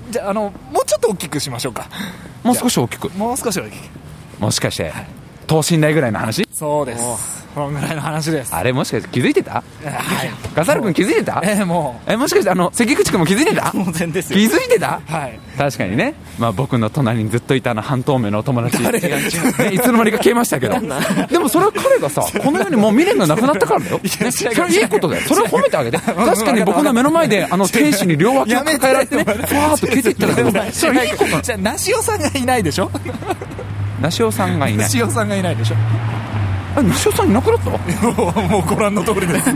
[0.09, 1.87] じゃああのもうちょっと大きくしましょうか。
[2.43, 3.09] もう少し大きく。
[3.17, 4.05] もう少し大きく。
[4.39, 4.91] もしかして
[5.47, 6.47] 等身大ぐらいの話？
[6.51, 7.45] そうです。
[7.55, 8.53] このぐらいの話です。
[8.53, 9.53] あれもしかして気づいてた？
[9.53, 9.63] はい。
[10.55, 11.41] 笠原君気づいてた？
[11.41, 13.71] えー、もえもしかしてあの関口君も気づいてた？
[13.71, 14.49] 当然です気よ。
[14.51, 14.99] づいてた？
[15.07, 15.39] うはい。
[15.57, 18.81] 確かにね、まあ、僕の隣にずっといたあの半透明のお友達。
[18.83, 18.89] ね
[19.71, 20.73] いつの間にか消えましたけど。
[21.31, 25.23] でもそれは彼がさ この世にもう未練がなくなったからだよ、ね、それはいいことだよ。
[25.25, 25.97] それを褒めてあげて。
[26.03, 31.41] 確かに僕の目の前であの天使に両脇を抱えられてねふわーっと消えていったんだけどそれはいいこと。
[31.41, 32.91] じゃあ梨尾さんがいないでしょ？
[34.01, 34.85] 梨尾さんがいない。
[34.85, 35.75] 梨尾さんがいないでしょ。
[36.77, 37.69] あ梨尾さんいなくなった？
[38.49, 39.49] もうご覧の通りです。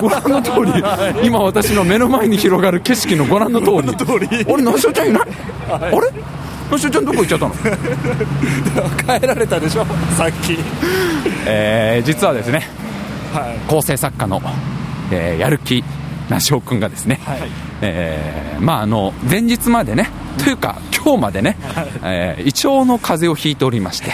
[0.00, 0.72] ご覧の通り。
[1.26, 3.96] 今私の目の前に広がる景色のご覧の通り。
[3.96, 4.44] 通り。
[4.52, 5.22] あれ梨尾ちゃんいない、
[5.70, 5.90] あれ？
[6.72, 7.54] 梨尾ちゃんどこ行っちゃったの？
[9.20, 9.86] 帰られたでしょ？
[10.16, 10.58] さっき。
[11.46, 12.66] えー実はですね
[13.32, 13.58] はい。
[13.68, 14.42] 構成作家の、
[15.12, 15.84] えーやる気
[16.28, 17.38] なしおくんがですね、はい
[17.82, 21.56] えーまああの前日までね、というか今日までね、
[22.04, 24.12] えー胃腸の風邪をひいておりまして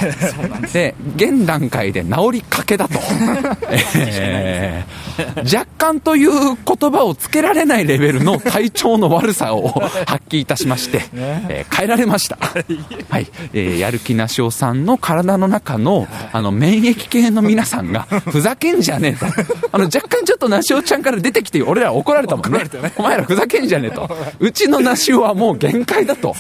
[0.73, 2.99] で現段階で治りかけだと、
[3.71, 4.99] えー
[5.45, 9.69] 若干という言葉をつけられないレベルの体調の悪さを
[10.07, 13.27] 発揮いたしまして、えー変えられました、はい。
[13.53, 19.27] えーやる気なしおさんの体の中のあの免疫系の皆さんが ふざけんじゃねえと。
[19.73, 22.61] あの若干ちょっとなしおちゃんから出てきて俺ら怒られたもんね。
[22.97, 26.35] お前らふざけんじゃねえとうちのなしおはもう限界だと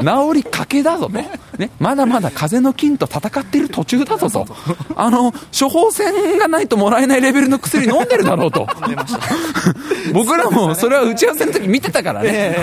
[0.00, 1.10] 治りかけだぞと、
[1.58, 4.46] ね、まだまだ風の菌と戦っている途中だぞと
[4.94, 8.66] あの処方箋がないともらえないレベルの薬飲んでるだろうと
[10.12, 12.56] 僕らもそれは打ち合わせの時見てたからね、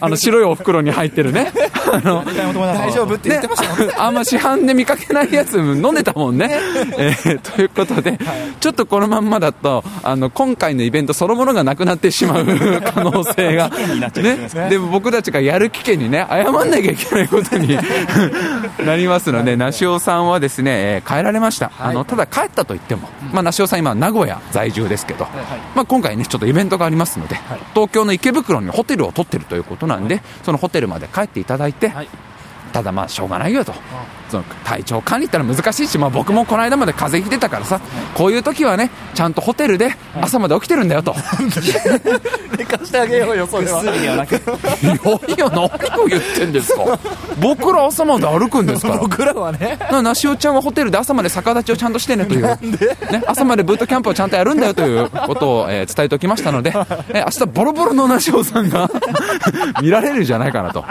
[0.00, 1.52] あの白いお袋に入ってるね
[1.92, 6.58] あの大丈夫って言ってましたもんねあんま市販で見かけないやつ飲んでたもんね。
[6.98, 8.18] えーということで、
[8.60, 12.46] ちょっとこのまんまだと、あの、今回のイベントそのものがなくなってしまう
[12.82, 17.76] 可能性が、ね、でも僕たちがやる危険にね、謝んなきゃいけないことに
[18.84, 21.70] なりますので、梨尾さんはですね、えー帰られました。
[21.78, 25.26] あの、ただ帰ったと言っても、まあ、梨尾さん今名古屋在住ですけど、
[25.74, 27.36] まあ、今回ね、ちょっとイベントがありますので、
[27.74, 31.92] 東京の池袋にホテルを取ってるということなんで、そのホテルまで帰っていただいて、
[32.76, 33.72] ただまあしょうがないよと、
[34.28, 37.80] その体調管理ったら難しいし、まあ、僕もこの間まで風邪ひいてたからさ、
[38.14, 41.14] こういう時はね、ちゃんとホテルで朝まで起きてるんだよと、
[42.58, 43.82] 寝かしてあげようよそれは。
[43.82, 46.98] 薬ではなく、いやいや、何を言ってんですか、
[47.38, 48.98] 僕ら朝まで歩くんですから。
[48.98, 49.78] 僕らはね。
[49.90, 52.58] ななしおちゃんはホテルで朝まで逆立ちをちゃんとしてねという、ね、
[53.26, 56.74] 朝までブートキャンプをちゃんとやるんだよということを、えー伝えておきましたので、
[57.08, 58.90] えー明日ボロボロのなしおさんが
[59.80, 60.84] 見られるんじゃないかなと、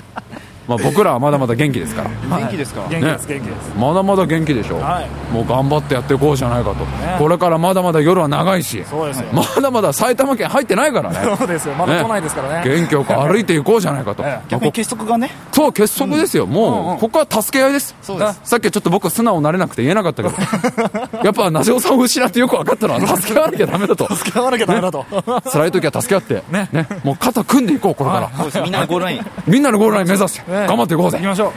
[0.68, 2.10] まあ、僕らはまだまだ元気ですから。
[2.40, 2.82] 元気ですか？
[2.90, 3.74] 元気です元気です。
[3.78, 5.34] まだまだ元気でしょ、はい。
[5.34, 6.78] もう頑張ってやっていこうじゃないかと、
[7.20, 9.26] これからまだまだ夜は長いし、そうですよ。
[9.34, 11.74] まだまだ埼玉県入ってないからね、そうですよ。
[11.76, 12.70] まだ来ないですからね。
[12.70, 14.30] 元気よく歩いていこうじゃないかと、 ええ。
[14.30, 18.40] まあ逆に結束がね、そう、結束ですよ、もう、ここは助け合いです、そうです。
[18.44, 20.36] さっきはちょっと僕、素直になれなくて言えなかったけど、
[21.24, 25.06] やっぱ、なじおさんを失ってよく分かったのは、助け合わなきゃだめだと、使わなきゃダメだと。
[25.52, 26.70] 辛い時は助け合って、ね。
[27.04, 28.60] もう肩組んでいこう、これから、そうです。
[28.62, 31.28] みんなのゴールライン、みんなのゴールライン目指して、頑張っていこうぜ行き。
[31.28, 31.52] ましょう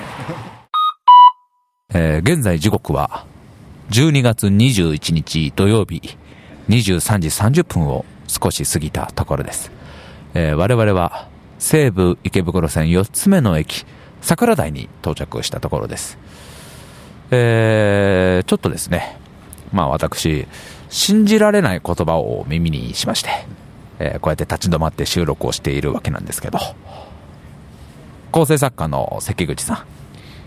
[1.95, 3.25] えー現在時刻は
[3.91, 6.17] 12月21日土曜日
[6.69, 9.71] 23時30分を少し過ぎたところです。
[10.35, 13.85] えー我々は西武池袋線4つ目の駅
[14.21, 16.19] 桜台に到着したところです。
[17.31, 19.17] えーちょっとですね、
[19.73, 20.47] まあ私、
[20.91, 23.31] 信じられない言葉を耳にしまして、
[23.99, 26.59] えーこうやって立ち止まって収録をしているわけなんですけど、
[28.31, 29.85] 構成作家の関口さん、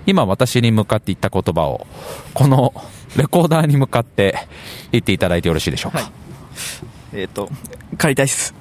[0.06, 1.88] 今私に向かって言った言葉を、
[2.34, 2.74] この
[3.18, 4.48] レコーダーに向かって
[4.92, 6.12] 言っていただいてよろしいでしょうか？
[7.14, 7.50] えっ、と、
[7.98, 8.54] 借りたいっす。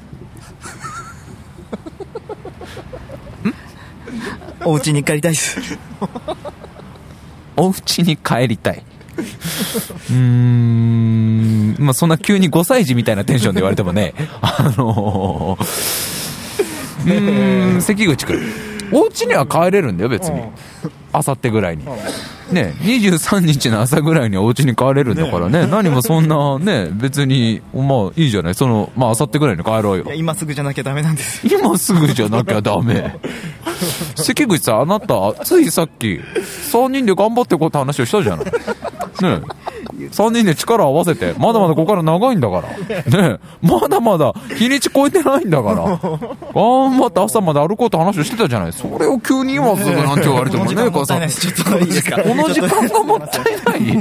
[4.64, 5.78] お家に帰りたいっす。
[7.56, 8.82] お家に帰りたい？
[9.18, 15.62] うーん、まあそんな急に5歳児みたいなテンションで言われてもね、あのー、
[17.04, 18.69] うーん、関口君。
[18.92, 20.40] お家には帰れるんだよ、別に。
[21.12, 21.84] あさってぐらいに。
[22.52, 30.12] ね、23日の朝ぐらいにお家に帰れるんだからね、何もそんなね、別に、まあいいじゃない、その、まああさってぐらいに帰ろうよ。
[30.14, 31.46] 今すぐじゃなきゃダメなんです。
[31.46, 33.18] 今すぐじゃなきゃダメ。
[34.16, 36.20] 関口さん、あなた、ついさっき、
[36.72, 38.46] 3人で頑張ってこうって話をしたじゃない。
[39.20, 39.40] ね
[39.98, 40.04] え。
[40.06, 42.68] 3人で力を合わせて、まだまだここから長いんだから。
[42.70, 43.66] ねえ。
[43.66, 45.74] まだまだ日にち超えてないんだから。
[45.74, 45.90] 頑
[46.98, 48.72] 張って朝まで歩こうって話をしてたじゃない。
[48.72, 51.20] それを急に今すぐなんて言われてもね、母さん。
[51.20, 53.96] この時間がもったいない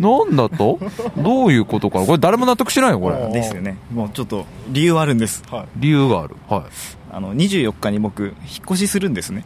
[0.00, 0.78] なんだと？
[1.16, 2.06] どういうことかな？
[2.06, 3.32] これ誰も納得しないよ、これ。
[3.32, 3.76] ですよね。
[3.92, 5.42] もうちょっと理由あるんです。
[5.76, 6.36] 理由がある。
[6.48, 6.62] はい。
[7.12, 8.34] あの、24日に僕、引っ
[8.64, 9.44] 越しするんですね。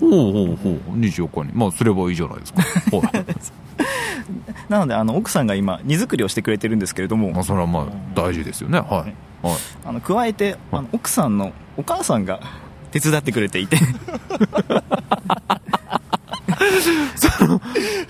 [0.00, 1.52] ほうほうほう、24日に。
[1.54, 2.62] まあ、すればいいじゃないですか。
[2.96, 3.24] はい。
[4.68, 8.78] なので、あの、奥さんが今、荷造りをしてくれてるんですけれどもまあ、、それはまあ、大事ですよね。
[8.78, 8.88] はい。
[9.46, 9.56] はい。
[9.84, 12.40] あの、加えて、あの、奥さんのお母さんが
[12.90, 13.76] 手伝ってくれていて、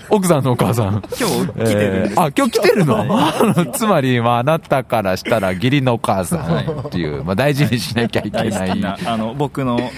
[0.09, 1.03] 奥さんのお母さん。
[1.19, 2.19] 今日来てるんです。
[2.19, 3.65] あ、今日来てるの？
[3.73, 8.69] つまり、まあ、あなたからしたら義理のお母さんっていう、まあ、大事にしなきゃいけ大ない。
[8.69, 9.91] 好きな、あの、僕の、はい。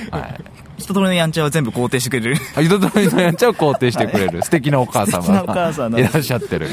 [0.80, 2.38] 人とりのやんちゃを全部肯定してくれる。
[2.56, 6.68] あ人とりのやんちゃを肯定してくれる素敵なお母様素敵なお母いらっしゃってる。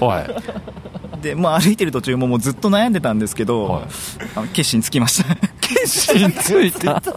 [0.00, 1.22] はい。
[1.22, 3.82] で、まあ歩いてる途中ももうずっと悩んでたんですけど、はい
[4.36, 5.36] あの決心つきました。
[5.60, 7.02] 決心ついた。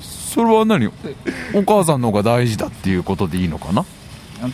[0.00, 0.88] それは何？
[1.54, 3.80] お母さんの方が大事だっていうことでいいのかな？
[3.80, 3.84] あ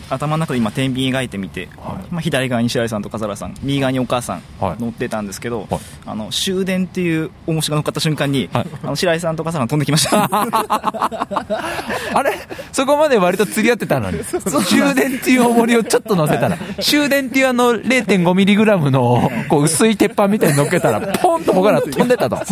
[0.09, 1.69] 頭の中で今天秤描いてみて、
[2.09, 4.81] まあ、左側に白井さんと笠原さん右側にお母さんはい。
[4.81, 5.79] 乗ってたんですけど、はい。
[6.05, 8.67] あの終電っていう重しが乗っかった瞬間に、はい。
[8.83, 10.29] あの白井さんと笠原さん飛んできました。
[12.17, 12.33] あれ？
[12.71, 14.19] そこまで割と釣り合ってたのに。
[14.65, 22.37] 終電っていう重りをちょっと乗せたら、終電っていうあの 0.5mg のこう薄い鉄板みたいに乗っけたら、ポンと僕ら飛んでたと。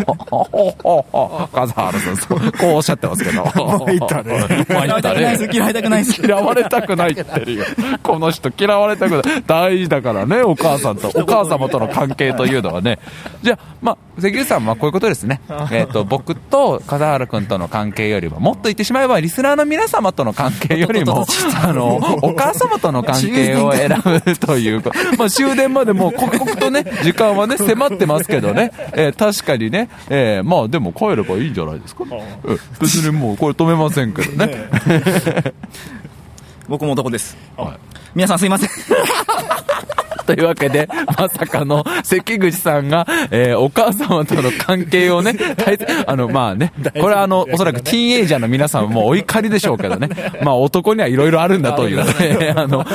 [1.52, 3.44] 笠原さん、こうおっしゃってますけど。
[3.44, 4.66] 参ったね。
[4.68, 4.86] 参
[5.52, 6.22] 嫌われたくないです。
[6.26, 7.66] 嫌われたくない嫌われたくないってるよ。
[8.04, 9.44] この人嫌われたくない。
[9.46, 13.00] 大事だからね、お母さんと、 お母様との関係というのはね。
[13.42, 15.42] じゃあ、まあ、関口さんはこういうことですね。
[15.72, 21.26] えっと、僕と笠原君との関係よりも、もっと言ってしまえば、リスナーの皆様との関係よりも、
[21.64, 32.04] あの、お母様との関係を選ぶというか、まあ、終電までもう刻々とね、時間はね、迫ってますけどね、えー確かにね、えーまあ、でも帰ればいいんじゃないですか。
[32.04, 34.68] うん別にもうこれ止めませんけどね。
[36.72, 37.38] 僕も男です。
[37.58, 37.78] はい。
[38.16, 38.70] 皆さんすいません
[40.26, 50.10] というわけで、まさかの関口さんが、えーお母様との関係をね、 大切あの、まあね、これはあの、おそらくティーンエイジャーの皆さんもお怒りでしょうけどね、
[50.44, 52.86] まあ男にはいろいろあるんだというね、あの、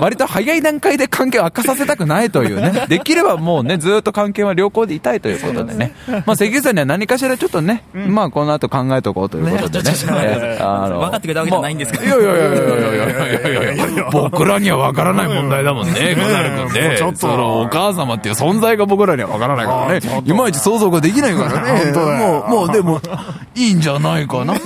[0.00, 5.92] 割と早い段階で関係を悪化させたくないというね、できればもうね、ずっと関係は良好でいたいということでね、
[6.26, 9.90] まあ関口さんには何かしらちょっとね、まあこの後考えておこうということでね、
[10.22, 16.96] えーあの分かってくれたわけじゃないんですかいやいやいやいやいやいやいやいやいや僕らには分からない問題だもんね、小猿君ね。
[16.98, 20.22] ちょっとそのお母様っていう存在が僕らには分からないからね。
[20.24, 21.92] いまいち想像ができないからね。
[21.92, 23.00] もう、もうでも、
[23.54, 24.54] いいんじゃないかな。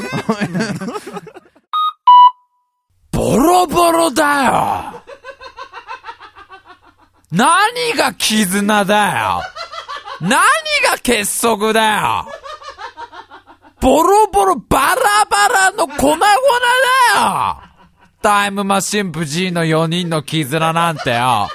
[3.12, 5.02] ボロボロだよ
[7.32, 9.42] 何が絆だよ
[10.20, 12.26] 何が結束だよ
[13.80, 17.66] ボロボロバラバラの粉々だよ
[18.22, 21.48] タイムマシン部 G の4人の絆なんてよ。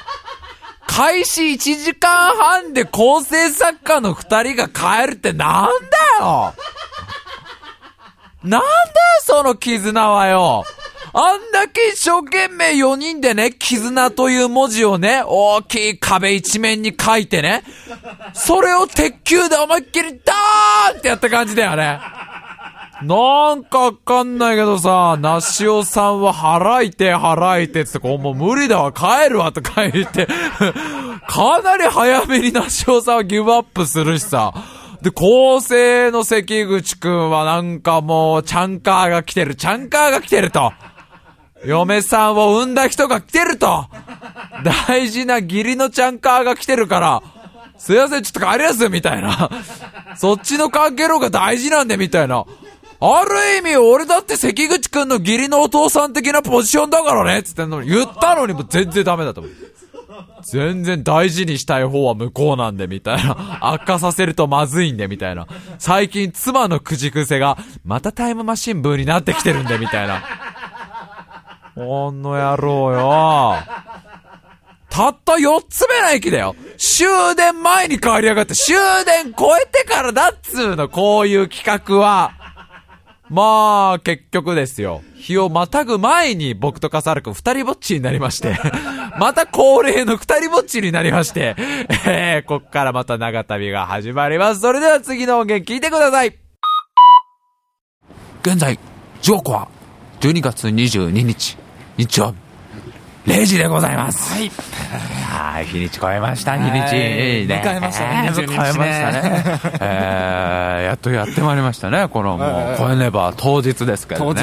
[0.94, 5.66] 開始1時間半で構成作家の2人が帰るってなん
[6.20, 6.54] だよ
[8.44, 8.66] なんだよ、
[9.24, 10.66] その絆はよ。
[11.14, 17.64] あんだけ一生懸命4人でね、絆という文字をね、大きい壁一面に書いてね、
[18.34, 22.00] それを鉄球で思いっきりダーンってやった感じだよね。
[23.04, 30.28] なんかわかんないけどさ、なしおさんは払いて払いてってこうもう無理だわ、帰るわとか言って、
[31.28, 34.54] かなり早めになしおさんはギブアップするしさ。
[35.02, 40.74] で、構成の関口くんはなんかもう、チャンカーが来てる、チャンカーが来てると。
[41.66, 43.88] 嫁さんを産んだ人が来てると。
[44.88, 47.24] 大事な義理のチャンカーが来てるから、
[47.78, 49.50] すいません、ちょっと帰りますみたいな。
[50.16, 52.46] そっちの関係の方が大事なんで、みたいな。
[53.04, 59.54] ある意味、俺だって関口くんの義理のお父さん的なポジションだからねつってんのに、言ったのにも全然ダメだと思う。
[60.44, 63.58] 全然大事にしたい方は向こうなんで、みたいな。
[63.62, 65.48] 悪化させるとまずいんで、みたいな。
[65.80, 70.24] 最近、妻のくじ癖が、またタイムマシンブーになってきてるんで、みたいな。
[71.74, 73.56] この野郎よ。
[74.90, 76.56] たった4つ目の駅だよ。
[76.78, 78.76] 終電前に変わりやがって、終
[79.06, 82.41] 電超えてからだっつうの、こういう企画は。
[83.32, 85.02] まあ、結局ですよ。
[85.16, 88.58] 日をまたぐ前に僕と笠原くん二人ぼっちになりまして、
[89.18, 91.56] また恒例の二人ぼっちになりまして、
[92.06, 94.60] えー、こっからまた長旅が始まります。
[94.60, 96.36] それでは次の音源聞いてください。
[98.42, 98.78] 現在、
[99.22, 99.70] 時刻は
[100.20, 101.58] 12月22日、
[101.96, 102.36] 日曜日、
[103.26, 104.34] 0時でございます。
[104.34, 104.52] はい。
[105.52, 106.76] はい、日にち超えました、日にち。
[106.76, 109.44] はいいいね迎えましたねえー22迎えましたね。
[109.80, 114.34] えー、やっとやってまいりましたね、このもう、超えねば当日ですけどね。
[114.34, 114.36] こん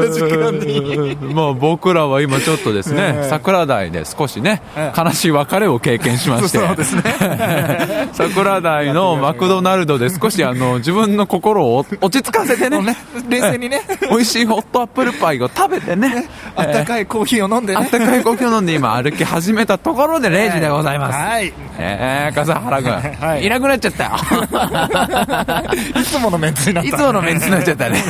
[0.00, 1.16] な時間に。
[1.34, 7.02] まあ僕らは今ちょっとですね、ええ桜台で少しね、え悲しい別れを経験しまして、そうですね
[8.12, 12.96] 桜台のマクドナルドで少しあの、自分の心を落ち着かせてね、
[13.28, 17.80] 冷静にね、美味しいホットアップルパイを食べてね、あったかいコーヒーを飲んでね。
[17.80, 21.18] あったかいコーヒーを飲んで今歩き始めたところで 0時でございます。
[21.18, 21.52] はい。
[21.78, 24.10] えー、笠原君、はいいなくなっちゃったよ。
[26.00, 26.88] いつものメンツになった。
[26.88, 28.02] いつものメンツになっちゃったね。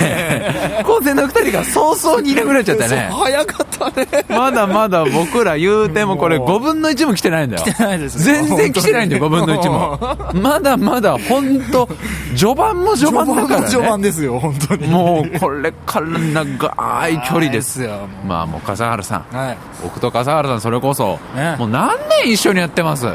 [0.85, 3.11] 高専の二人が早々にいなくなっちゃったね。
[3.13, 4.25] 早かったね。
[4.29, 7.63] まだまだ僕ら言うてもこれ5分の1も来てないんだよ。
[7.63, 9.99] 来てないです全然来てないんだよ、5分の1も。
[10.35, 11.89] まだまだ本当
[12.37, 13.69] 序盤も序盤だからね。
[13.69, 14.87] 序盤ですよ、本当に。
[14.89, 17.83] もうこれから長い距離です。
[17.83, 18.09] よ。
[18.27, 19.37] まあもう笠原さん。
[19.37, 19.59] はい。
[19.83, 23.07] 僕と笠原さんそれこそ、ねもう何年一緒にやってます？
[23.07, 23.11] も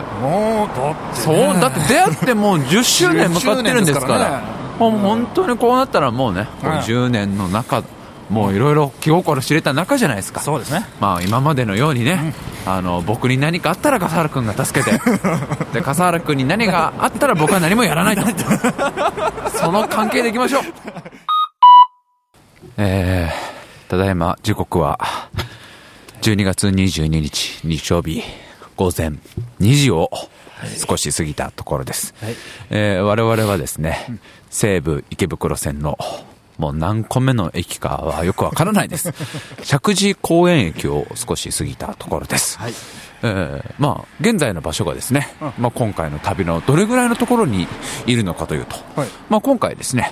[0.65, 4.13] う、だってそう、だって出会ってもう10周年向かってるんですから。
[4.13, 7.83] 10周年ですからねもう本当にこうなったらもうね、こうはい10年の中、
[8.29, 10.41] もういろいろ気心知れた仲じゃないですか。
[10.41, 10.85] そうですね。
[10.99, 12.33] まあ今までのようにね、
[12.65, 14.99] あの、僕に何かあったら笠原くんが助けて、
[15.73, 18.23] で、笠原くんに何があったら僕は何もやらないと。
[19.55, 20.63] その関係でいきましょう。
[22.77, 24.99] えー、ただいま時刻は、
[26.21, 28.21] 12月22日日曜日
[28.75, 29.11] 午前
[29.61, 30.09] 2時を
[30.87, 32.13] 少し過ぎたところです。
[32.69, 34.19] えー我々はですね、
[34.49, 35.97] 西武池袋線の
[36.57, 39.13] もう何個目の駅かはよくわからないです。
[39.63, 42.59] 石神井公園駅を少し過ぎたところです。
[43.23, 47.67] えーまあ、現在の場所がですね、まあ、今回の旅のどれぐらいのところに
[48.05, 50.11] いるのかというと、はいまあ、今回ですね、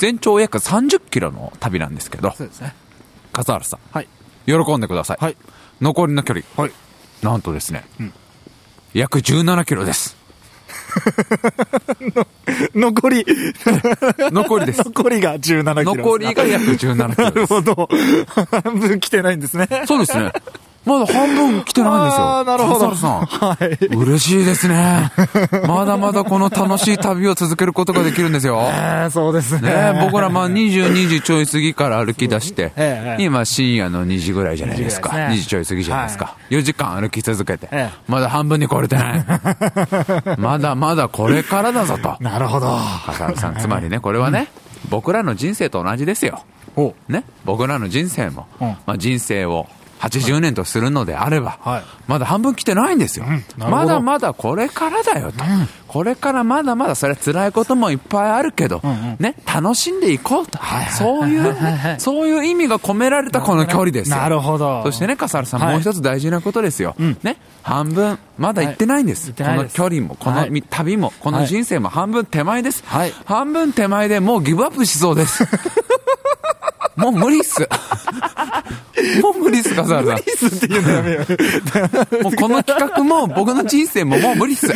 [0.00, 2.74] 全長約30キロの旅なんですけど、そうですね。
[3.32, 4.08] 笠原さん、はい。
[4.46, 5.18] 喜んでください。
[5.20, 5.36] はい。
[5.82, 6.72] 残りの距離、はい。
[7.22, 7.84] なんとですね、
[8.94, 10.16] 約17キロです。
[12.74, 13.26] 残り、
[14.32, 14.82] 残りです。
[14.84, 15.94] 残りが17キロ。
[15.96, 17.20] 残りが約17キロなです。
[17.36, 17.88] るほど。
[18.62, 19.68] 半分来てないんですね。
[19.86, 20.32] そうですね。
[20.84, 22.38] まだ半分来てないんですよ。
[22.38, 23.20] あーなるほどさん。
[23.26, 23.86] はい。
[23.86, 25.10] 嬉しいですね。
[25.66, 28.60] まだまだこの楽しい旅を続けることができるんですよ。
[28.72, 29.70] えーそうですね。
[29.70, 35.10] ね僕らまあ22時ちょい過ぎから歩き出して、ええ今深夜の2時ぐらいじゃないですか。
[35.10, 36.34] 2時ね2時ちょい過ぎじゃないですか。
[36.50, 39.24] 4時間歩き続けてええ、まだ半分に来れてない。
[40.38, 42.16] まだまだこれからだぞと。
[42.20, 42.78] なるほど。
[43.06, 44.48] 笠原さん、つまりね、これはね、
[44.88, 46.42] 僕らの人生と同じですよ。
[46.76, 49.66] おね、僕らの人生も、うんまあ、人生を
[50.00, 51.82] 80年とするのであれば、はい。
[52.06, 53.68] まだ半分来てないんですよ、なるほど。
[53.68, 55.44] まだまだこれからだよと、
[55.86, 58.80] これからまだまだそれは辛いこともいっぱいあるけど、
[59.18, 60.58] ね、楽しんでいこうと、
[60.96, 61.54] そういう、
[62.00, 64.16] そういう意味が込められたこの距離ですよ。
[64.16, 64.82] なるほど。
[64.84, 65.72] そしてね、笠原さん、はい。
[65.72, 66.94] もう一つ大事なことですよ。
[67.22, 69.32] ね、半分、まだ行ってないんです。
[69.32, 72.82] この距離も、この旅も、この人生も半分手前です。
[72.86, 73.12] はい。
[73.26, 75.46] 半分手前でもうギブアップしそうです。
[76.96, 77.68] もう無理っす。
[79.22, 80.16] もう無理っす、笠原さん。
[80.16, 81.20] ミスっていうのやめよ
[82.20, 82.22] う。
[82.24, 84.72] もうこの企画も僕の人生ももう無理っす。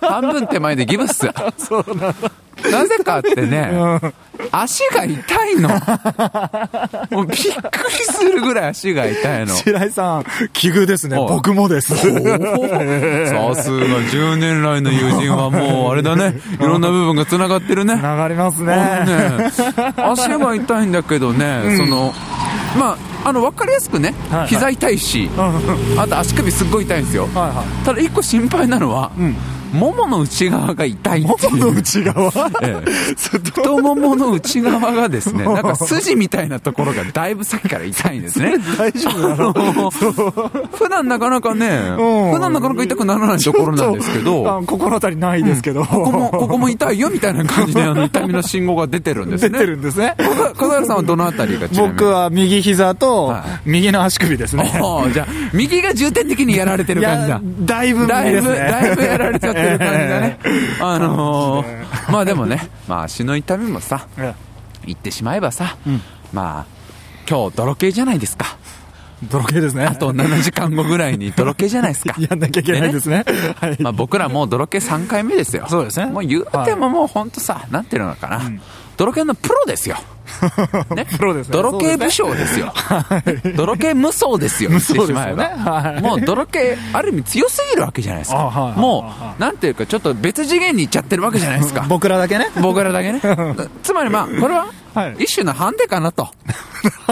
[0.00, 1.28] 半分手前でギブっす。
[1.58, 2.30] そうなんだ。
[2.70, 3.70] なぜかってね、
[4.52, 5.68] 足が痛いの。
[7.10, 7.42] もうびっくり
[8.04, 9.54] するぐらい足が痛いの。
[9.54, 11.16] 白井さん、奇遇ですね。
[11.16, 11.94] はい僕もです。
[11.94, 17.94] さすが10年来の友人はもうあれだね、いろんな部分が繋がってるね。
[17.94, 18.74] 流れますね。
[18.74, 19.50] ね、
[19.96, 22.14] 足が痛いんだけどね、その、
[22.78, 25.30] まあ、あの、わかりやすくねはいは、い膝痛いし、
[25.96, 27.24] あと足首すっごい痛いんですよ。
[27.24, 29.10] はいはただ一個心配なのは、
[29.72, 31.50] ももの内側が痛いっていう。
[31.52, 32.32] ももの内側？
[32.62, 32.90] ええ
[33.38, 38.54] 太ももの内側がですね、 なんか筋みたいなところがだいぶさっきから痛いんですね。
[38.78, 39.52] 大丈夫なの？
[40.72, 45.84] 普段なかなかね、うん普段なかなか痛くならないところなんですけど、あ心当たりないですけど。
[45.84, 49.58] ここも、ここも痛いよみたいな感じで、あの、痛みの信号が出てるんです出ね。
[49.58, 50.14] てるんですね。
[50.18, 54.70] か笠原さんはどのあたりが僕は右膝とはい右の足首ですね。
[54.82, 58.48] ああじゃあ、右が重点的にやられてるい感じだや。、だいぶだいぶ。
[58.48, 60.38] だいぶやられちゃってる感じだね。
[60.80, 64.34] あのー、まあでもね、まあ足の痛みもさ、え
[64.86, 65.76] 言ってしまえばさ、
[66.32, 66.66] まあ、
[67.28, 68.56] 今日泥系じゃないですか。
[69.22, 69.84] 泥系ですね。
[69.84, 72.14] あと7時間後ぐらいに泥系じゃないですか。
[72.30, 73.24] やんなきゃいけないですね。
[73.60, 73.76] はい。
[73.80, 75.66] まあ僕らもう泥系3回目ですよ。
[75.68, 78.40] そうですねもう言うてももう本当さ、なんていうのかな。
[78.96, 79.96] 泥系のプロですよ。
[80.94, 81.06] ね。
[81.16, 82.72] プロですね泥系武将ですよ。
[83.56, 84.70] 泥系無双ですよ。
[84.70, 88.74] 言ってしまえばはいもう泥系、ある意味強すぎるわけじゃないですか。
[88.76, 91.84] もう、なんていうかちょっと別次元に行っちゃってるわけじゃないですか。
[91.88, 92.48] 僕らだけね。
[92.60, 93.20] 僕らだけね。
[93.82, 94.66] つまりまあ、これは
[94.98, 96.28] はい、一種のハンデかなと。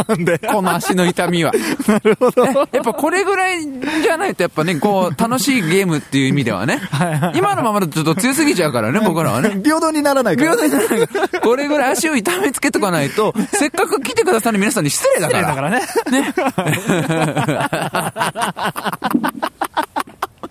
[0.08, 0.38] なんで？
[0.38, 1.52] この足の痛みは。
[1.86, 2.44] なるほど。
[2.44, 3.62] やっぱこれぐらい
[4.02, 6.80] じゃないと、やっぱね、こう、楽しいゲームっていう意味ではね。
[7.34, 9.60] 今のままだとちょっと強すぎちゃうからね、僕らはね。
[9.62, 10.56] 平等にならないから。
[10.56, 15.48] 平等にならないからこれぐらい足を痛めつけとかないと、せっかく来てくださる皆さんに失礼だから。
[15.48, 15.82] だからね。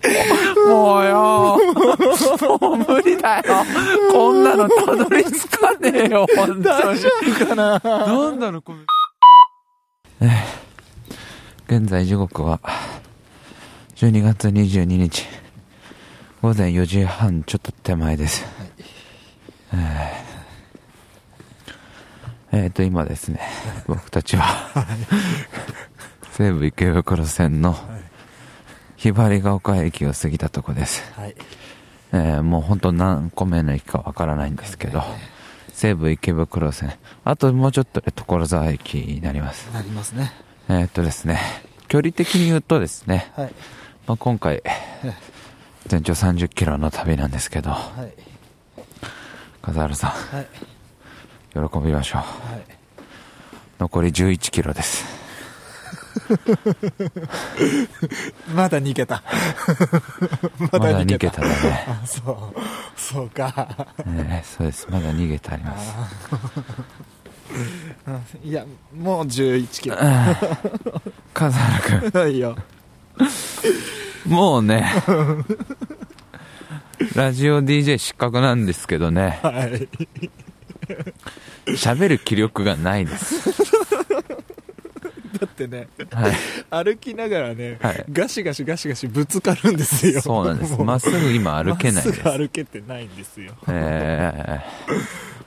[0.68, 1.55] もうよ
[2.58, 3.44] もう無理だよ。
[4.12, 6.64] こんなのたどり着かねえよ、本当に。
[6.64, 7.80] 大丈夫かな？
[7.80, 10.28] なんだろう、これ。
[11.78, 12.60] 現在時刻は、
[13.96, 15.26] 12月22日、
[16.42, 18.46] 午前4時半ちょっと手前です。
[19.72, 20.26] えー
[22.52, 23.40] えーと、今ですね、
[23.86, 24.44] 僕たちは、
[26.32, 27.76] 西武池袋線の、
[28.96, 31.02] ひばりが丘駅を過ぎたとこです。
[31.16, 31.34] はい。
[32.12, 35.02] えーもう本当何個目の駅かわからないんですけど、
[35.72, 36.94] 西武池袋線、
[37.24, 39.68] あともうちょっとで所沢駅になります。
[39.72, 40.32] なりますね。
[40.68, 41.40] えーっとですね、
[41.88, 43.52] 距離的に言うとですね、はい。
[44.06, 44.62] まあ、今回、
[45.86, 48.12] 全長30キロの旅なんですけど、はい。
[49.62, 50.46] 笠原さん、はい。
[51.70, 52.20] 喜びましょう。
[52.20, 52.62] はい。
[53.80, 55.15] 残り11キロです。
[58.54, 59.22] まだ2桁。
[60.58, 61.40] ままだだ2 2桁。
[61.42, 61.86] 桁だね。
[62.02, 62.60] あ、そう。
[62.96, 63.86] そうか。
[64.06, 64.86] えーそうです。
[64.90, 65.94] まだ2桁あります。
[68.42, 68.64] いや、
[68.94, 69.96] もう11キロ。
[71.32, 72.56] 笠原くん、いいよ。
[74.26, 74.92] もうね、
[77.14, 79.88] ラジオ DJ 失格なんですけどね、はい。
[81.76, 83.50] 喋る気力がないです。
[85.38, 86.32] だってね、はい。
[86.70, 90.20] 歩きながらね、はいガシガシガシガシぶつかるんですよ。
[90.20, 90.80] そうなんです。
[90.80, 92.38] まっすぐ今歩けないですまっす。
[92.38, 93.54] ぐ歩けてないんですよ。
[93.68, 94.60] え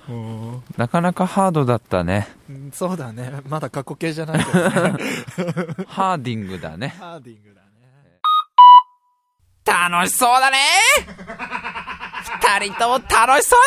[0.08, 2.28] もー、なかなかハードだったね。
[2.74, 3.42] そうだね。
[3.48, 4.70] まだ過去形じゃないけどね。
[5.88, 6.96] ハーディングだね。
[7.00, 7.60] ハーディングだね。
[9.66, 10.58] 楽しそうだね
[12.60, 13.60] 二人とも楽しそう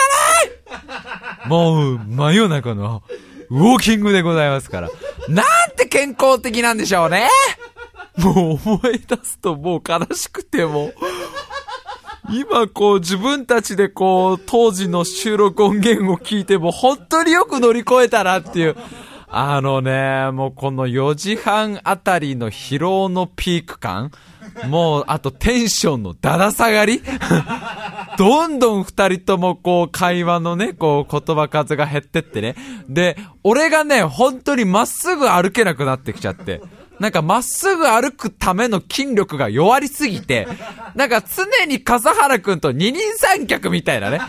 [0.68, 3.02] だね もう、真夜中の
[3.52, 4.88] ウォーキングでございますから。
[5.28, 5.46] なん
[5.76, 7.28] て健康的なんでしょうね
[8.16, 10.92] もう思い出すともう悲しくても、
[12.30, 18.76] 今こう自分たちでこう当時の収録音源を聞いても本当によく乗り越えたなっていう。
[19.34, 24.10] あのね、もうこの4時半あたりの疲労のピーク感
[24.68, 27.02] もう、あとテンションのだだ下がり
[28.18, 32.54] どんどん二人ともこう会話のね、こう言葉数が減ってってね。
[32.88, 36.60] で、俺がね、本当にまっすぐ歩けなくなってきちゃって。
[36.98, 40.46] なんかまっすぐ歩くための筋力が弱りすぎて、
[40.94, 44.20] なんか常に笠原くんと二人三脚みたいなね。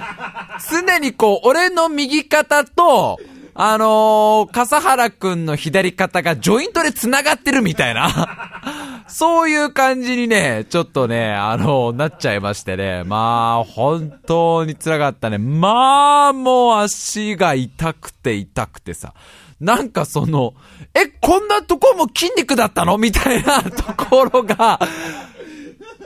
[0.72, 3.20] 常にこう、俺の右肩と、
[3.56, 9.06] あのー、笠原くんの左肩がジョイントで繋がってるみたいな。
[9.08, 13.04] そういう感じにね、ちょっとね、あのーなっちゃいましてね。
[13.04, 15.38] まあ、本当に辛かったね。
[15.38, 19.14] まあ、もう足が痛くて痛くてさ。
[19.60, 20.56] なんかその、
[20.96, 22.98] え、こんなとこも筋肉だったの？
[22.98, 24.80] みたいなところが、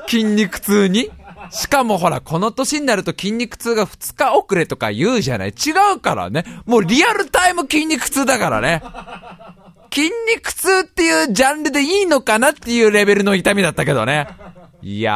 [0.08, 1.10] 筋肉痛に
[1.52, 6.46] しかもほら、この年になると筋肉痛が2日遅れとか言うじゃない違うからね。
[6.66, 8.82] もうリアルタイム筋肉痛だからね。
[9.94, 14.28] 筋肉痛っていうジャンルでいいのかなっていうレベルの痛みだったけどね。
[14.82, 15.14] いや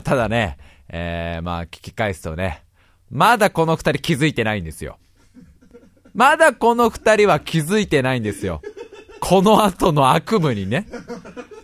[0.00, 0.56] ー、ただね、
[0.88, 2.64] えー、まあ聞き返すとね、
[3.10, 4.98] まだこの二人気づいてないんですよ。
[6.14, 8.62] まだこの二人は気づいてないんですよ。
[9.20, 10.86] この後の悪夢にね。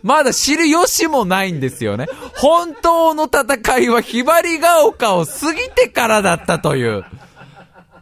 [0.03, 2.07] まだ知る由もないんですよね。
[2.35, 7.03] 本当の戦いはひばりが丘を過ぎてからだったという。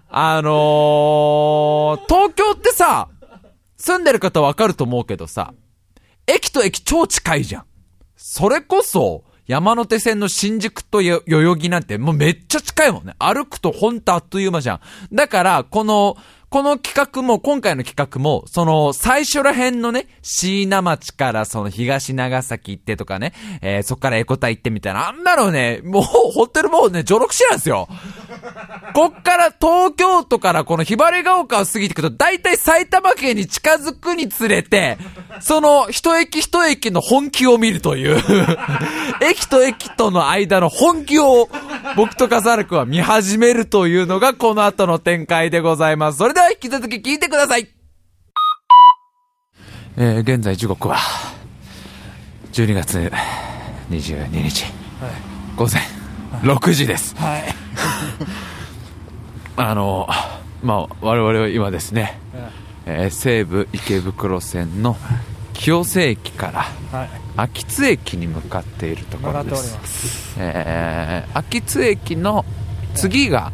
[0.09, 3.09] あのー、東京ってさ、
[3.77, 5.53] 住んでる方わかると思うけどさ、
[6.27, 7.65] 駅と駅超近いじゃん。
[8.15, 13.15] それこそ、山手線の新宿とよ代々木なんてもうめっちゃ近いもんね。
[13.19, 14.79] 歩くとほんとあっという間じゃん。
[15.13, 16.17] だから、この、
[16.55, 27.89] この企画も、今回の企画も、その、最初ら辺のね、椎名町からその東長崎行ってとかね、えー、そっからエコタ行ってみたいな、あんなのね、もう、ホテルもうね、序録しなんですよ。
[28.93, 34.97] こっから東京都からこのひばりが丘を過ぎていくと、だいたい埼玉県に近づくにつれて、
[35.41, 38.15] その一駅一駅の本気を見るという、
[39.21, 41.49] 駅と駅との間の本気を
[41.97, 46.17] 僕と笠原くんは見始めるというのがこの後の展開でございます。
[46.17, 47.67] それでは引き続き聞いてください。
[49.97, 50.97] えー、現在時刻は、
[52.51, 53.11] 12月
[53.89, 54.65] 22日、
[55.55, 55.81] 午前
[56.41, 57.15] 6時です。
[57.17, 57.43] はい。
[59.57, 60.07] あの、
[60.61, 62.19] まあ、我々は今ですね、
[62.85, 64.97] えー西武池袋線の
[65.53, 66.65] 清瀬駅から
[66.97, 67.09] はい。
[67.37, 70.35] 秋津駅に向かっているところです。
[70.37, 72.45] えー秋津駅の
[72.95, 73.51] 次が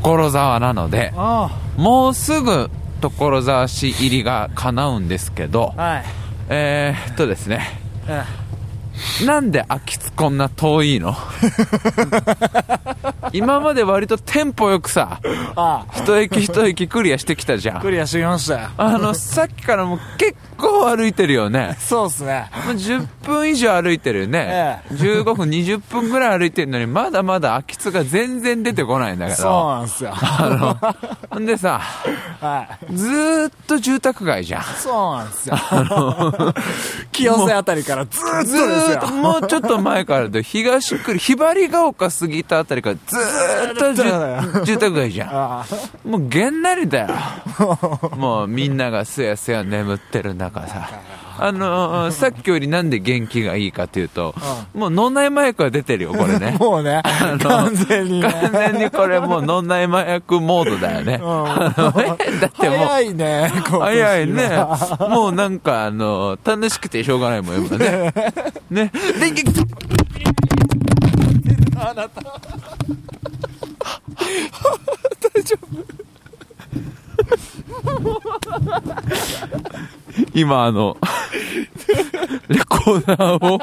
[0.00, 2.70] 所沢なので、あもうすぐ
[3.00, 6.04] 所沢市入りが叶うんですけどあ、はい。
[6.48, 7.60] えーっとですね、
[8.08, 8.24] え
[9.24, 11.14] なんで秋津こんな遠いの？
[13.34, 15.20] 今まで割とテンポよくさ、
[15.56, 17.80] あ一駅一駅クリアしてきたじゃん。
[17.80, 21.76] クリアしてきましたよあの、さっきからもう結構歩いてるよね。
[21.80, 24.82] そうっすねまあ10分以上歩いてるよね。
[24.88, 29.68] え15分、20分ぐらい歩いてるのに、まだまだ秋津が全然出てこないんだけそうど。
[29.74, 30.94] なんすよあの、
[31.28, 31.80] ほんでさ、
[32.40, 34.62] はいずーっと住宅街じゃん。
[34.62, 35.56] そうなんですよ
[37.10, 43.23] 清瀬あたりからずーっとずですーっと、よもうちょっと前からで、東区、ひばりが丘過ぎたあたりからずーっと
[43.72, 45.28] っとだ住住宅街じゃん。
[45.32, 45.64] あ
[46.04, 47.08] もうげんなりだよ。
[48.16, 50.88] もうみんながすやすや眠ってる中さ。
[51.36, 54.34] あのーさっきよりなんで元気がいいかというと、
[54.72, 56.58] もう脳内麻薬が出てるよ、これねあ。
[56.62, 61.20] もうねの完全にね完全にこれもう脳内麻薬モードだよね。
[61.22, 64.48] あのだってもう、早いね早いね。
[65.10, 68.14] もうなんかあの、楽しくてしょうがないもん、今ね。
[68.70, 68.92] ね。
[75.20, 75.84] 大丈夫？
[80.34, 80.96] 今あの、
[82.48, 83.58] レコーダーを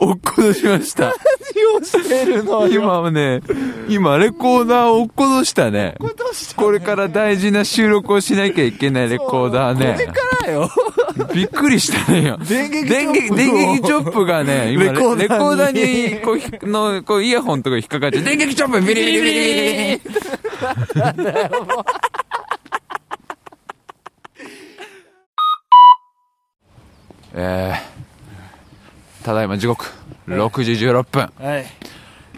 [0.00, 1.14] 落っことしました。
[1.54, 3.40] 何をしてるのよ今ね、
[3.88, 5.94] 今レコーダーを落っことしたね。
[6.56, 9.94] これから大事な収録をしなきゃいけないレコーダーね。
[9.94, 10.14] これか
[10.46, 10.70] らよ
[11.34, 12.38] びっくりしたねよ。
[12.48, 19.32] 電撃チョップ電撃、電撃チョップがね、今レレコーダーにこうひ、の、こうイヤホンとか引っかかって、電撃チョップビリビリビリビ
[19.94, 20.00] リ
[27.34, 29.86] えー、ただいま時刻、
[30.28, 31.32] 6時16分。
[31.38, 31.66] はい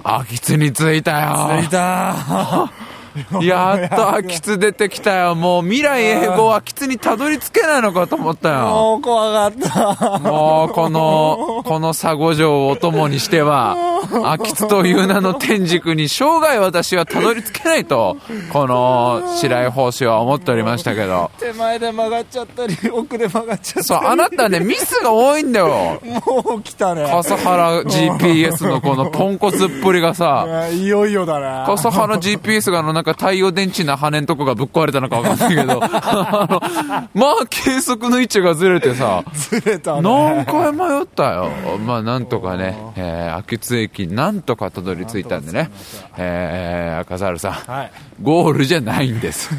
[0.06, 1.62] 秋津に着いたよ。
[1.62, 2.70] 着いた
[3.40, 5.34] やっと秋津出てきたよ。
[5.34, 8.58] もう未来永劫秋津にたどり着けないのかと思ったよ。
[8.66, 13.76] もう怖かったもう、この、この佐護城をお供にしては、
[14.24, 18.16] 秋津という名の天竺に生涯私はたどり着けないと、
[18.52, 21.30] この白井法師は思っておりましたけど。
[21.38, 26.00] 手前で曲がっちゃったり奥で曲がっちゃったそう、あなたね、ミスが多いんだよ。
[26.02, 27.04] りもう来たね。
[27.04, 31.66] 笠原 GPS のこのポンコツっぷりがさ、あいよいよだね。
[31.66, 40.02] 笠原 GPS があのなんか太陽電池の羽のとこがぶっ壊れたのかわかんないけど、 あの、まあ計測の位置がずれてさ、 ずれたね。
[40.02, 41.50] 何回迷ったよ。
[41.84, 45.70] まあなんとかね、えー、秋津駅なんとかたどり着いたんでね、
[46.18, 47.90] えー、赤猿さん、はい
[48.22, 49.50] ゴールじゃないんです。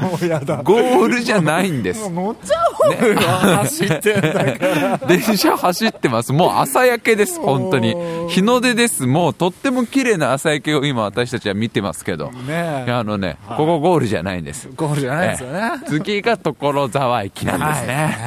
[0.00, 2.08] もうやだゴールじゃないんです。
[2.08, 6.32] 乗っちゃおうよ、走ってんだから電車走ってます。
[6.32, 7.94] もう朝焼けです、本当に。
[8.28, 9.06] 日の出です。
[9.06, 12.30] もうとっても綺麗な朝焼けを今私たちは見てますけど。
[12.30, 14.68] ねあのね、ここゴールじゃないんです。
[14.74, 18.18] ゴールじゃないですよねええ次が所沢駅なんですね。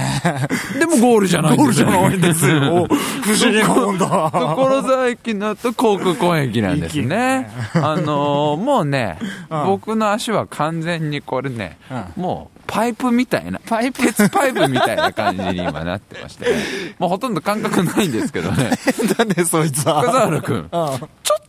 [0.79, 1.87] でもゴールじゃないんですよ。
[1.87, 2.87] ゴールじゃないんですよ
[3.21, 7.49] 不思議なもんだ 所沢駅の後、航空公園駅なんですね。
[7.73, 9.17] あのーもうね、
[9.49, 11.77] 僕の足は完全にこれね、
[12.15, 16.57] もうパイプみたいな、パイプ鉄パイプみたいな感じに今なってまして、ね、
[16.99, 18.71] もうほとんど感覚ないんですけどね。
[19.17, 20.03] だねそいつは？
[20.03, 20.99] 笠原くん、ちょっ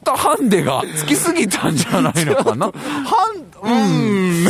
[0.02, 2.66] とハンデがつきすぎたんじゃないのかな？
[2.66, 4.46] うん。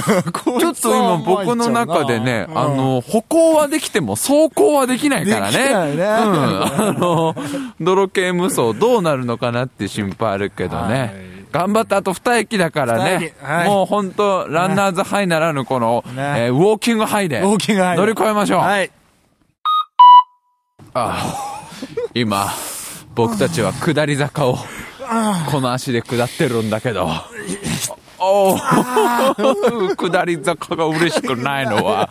[0.59, 5.59] ちょっと今僕の中でね、あの、歩行はできても走行はできないからね。
[5.59, 5.69] ね。
[5.69, 6.07] うん。
[6.07, 7.37] あの、
[7.79, 10.99] 泥系無双どうなるのかなって心配あるけどね。
[10.99, 11.13] はい
[11.53, 13.45] 頑張ってあと2駅だから二ね駅。
[13.45, 13.69] はい。
[13.69, 16.47] もう本当ランナーズハイならぬこの、ね。
[16.47, 17.57] えーウォーキングハイで乗
[18.07, 18.61] り越えましょう。
[18.61, 18.91] はい。
[22.15, 22.51] 今、
[23.15, 24.59] 僕たちは下り坂を、
[25.51, 27.09] この足で下ってるんだけど、
[28.25, 32.09] おー 下り坂が嬉しくないのは、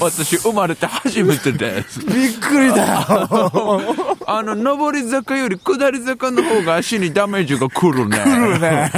[0.00, 1.98] 私生まれて初めてです。
[2.06, 3.80] びっくりだよ
[4.26, 8.18] あの、上り坂より下り坂の方が足にダメージが来るね。
[8.18, 8.90] 来るね。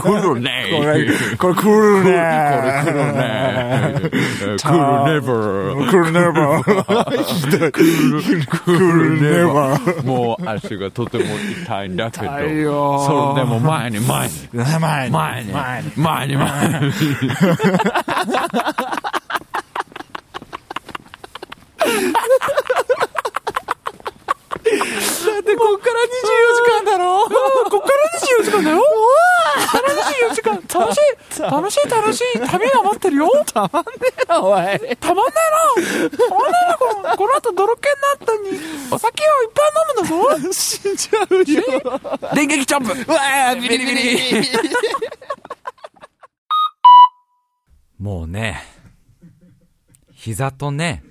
[0.00, 0.50] 来るね。
[0.70, 2.10] これ、これ来るね。
[2.82, 4.00] これ来るね。
[4.58, 5.90] 来るネバー。
[5.90, 6.62] 来るねば。
[7.24, 7.72] ひどい。
[7.72, 7.82] 来
[8.66, 9.78] るねば。
[10.04, 11.24] もう足がとても
[11.64, 12.26] 痛いんだけど。
[12.26, 14.34] それでも前に前に。
[14.52, 15.12] 前に。
[15.12, 15.52] 前に。
[15.52, 15.79] 前に。
[15.96, 16.92] 前に前に。
[25.42, 26.06] で、こっから24
[26.54, 27.26] 時間だろ？
[27.70, 27.94] こっから
[28.40, 28.82] 24時間だよ
[30.30, 30.54] 24時間。
[30.72, 33.30] 楽しい楽しい楽しい旅が待ってるよ。
[33.52, 33.90] たまんね
[34.24, 34.96] えな、おい。
[34.96, 35.32] たまんね
[35.78, 36.18] えな。
[36.18, 36.56] たまんね
[37.02, 38.60] えな、この後泥犬の後に、
[38.90, 41.44] お酒をいっぱい飲むんだぞ死んじゃうよ。
[42.34, 42.92] 電撃ジャンプ。
[42.92, 44.48] うわービリビリ
[48.00, 48.62] もうね、
[50.14, 51.04] 膝とね、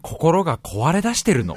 [0.00, 1.56] 心が壊れ出してるの。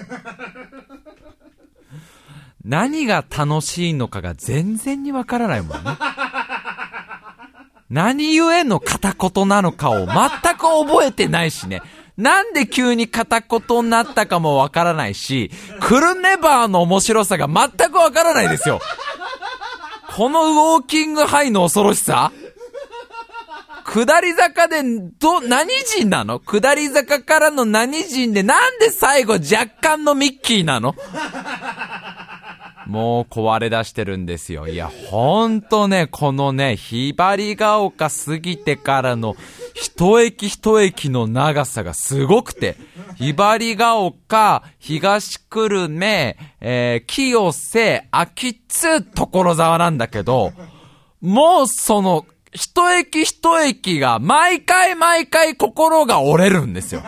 [2.66, 5.92] 何が楽しいのかが全然にわからないもんね。
[7.90, 11.82] 何故の片言なのかを全く覚えてないしね。
[12.18, 18.82] なんで急に片言になったかもわからないし、クルネバーの面白さが全くわからないですよ。
[20.18, 22.34] このウォーキングハイの恐ろしさ
[23.92, 24.84] 下り坂で、
[25.18, 26.40] ど、何人なの？
[26.40, 30.94] 下り坂からの何人で、なんで最後若干のミッキーなの？
[32.86, 34.68] もう壊れ出してるんですよ。
[34.68, 39.36] いや、ほんとね、このね、ひばりが丘過ぎてからの、
[39.74, 42.78] 一駅一駅の長さがすごくて、
[43.16, 50.54] ひばりが丘、東久留米、えー、清瀬、秋津、所沢なんだけど、
[51.22, 57.04] もうその、一駅一駅が毎回毎回心が折れるんですよ。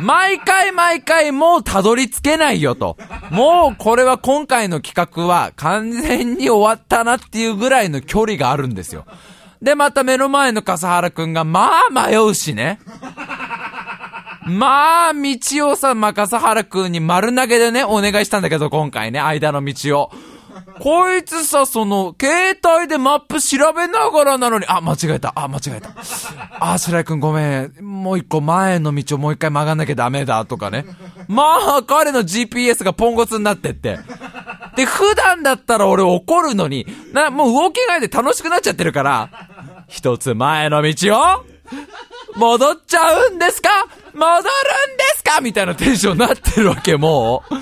[0.00, 2.96] 毎回毎回もうたどり着けないよと。
[3.30, 9.06] もうこれは今回の企画は完全に終わったなっていうぐらいの距離があるんですよ。
[9.62, 12.80] で、また目の前の笠原くんがまあ迷うしね。
[14.46, 20.12] まあ、道をさ、まあ、笠原くんに丸投げでね、お願いしたんだけど、今回ね、間の道を。
[20.80, 25.90] こいつさ、その、携帯でマップ調べながらなのに、あ、間違えた、あ、間違えた。
[26.60, 27.72] あ、白井くんごめん。
[27.80, 30.84] もう一個前の道をもう一回曲がんなきゃダメだ、とかね。
[31.28, 31.44] ま
[31.78, 33.98] あ、彼の GPS がポンコツになってって。
[34.76, 39.30] で、普段だったら俺怒るのに、な、もう動きがいで楽しくなっちゃってるから、
[39.88, 41.44] 一つ前の道を、
[42.36, 43.70] 戻っちゃうんですか？
[44.14, 44.42] 戻るんで
[45.16, 45.40] すか？
[45.40, 47.54] みたいなテンションになってるわけ、もう。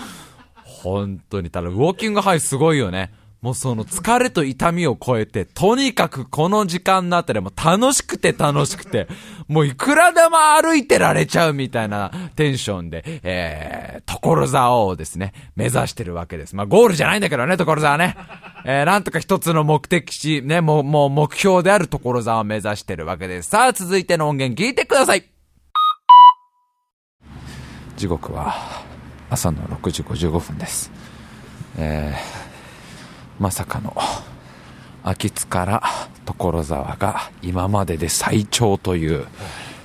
[0.85, 3.11] 本当に、ただ、ウォーキングハイすごいよね。
[3.41, 9.07] もうその疲れと痛みを超えて、とにかくこの時間のあたりも楽しくて楽しくて、
[9.49, 16.57] もういくらでも歩いてられちゃうみたいなテンションで、えー、所沢をですね、目指してるわけです。
[16.57, 18.17] まあゴールじゃないんだけどね、所沢ね。
[18.65, 23.51] えー、なんとか一つの目的地、ね、もう、もう目標である所沢を目指してるわけです。
[23.51, 25.25] さあ、続いての音源聞いてください。
[27.97, 28.84] 時刻は
[29.35, 30.91] 朝の6時55分です。
[31.77, 32.45] えー
[33.41, 33.97] まさかの
[35.03, 35.83] 秋津から
[36.25, 39.27] 所沢が今までで最長という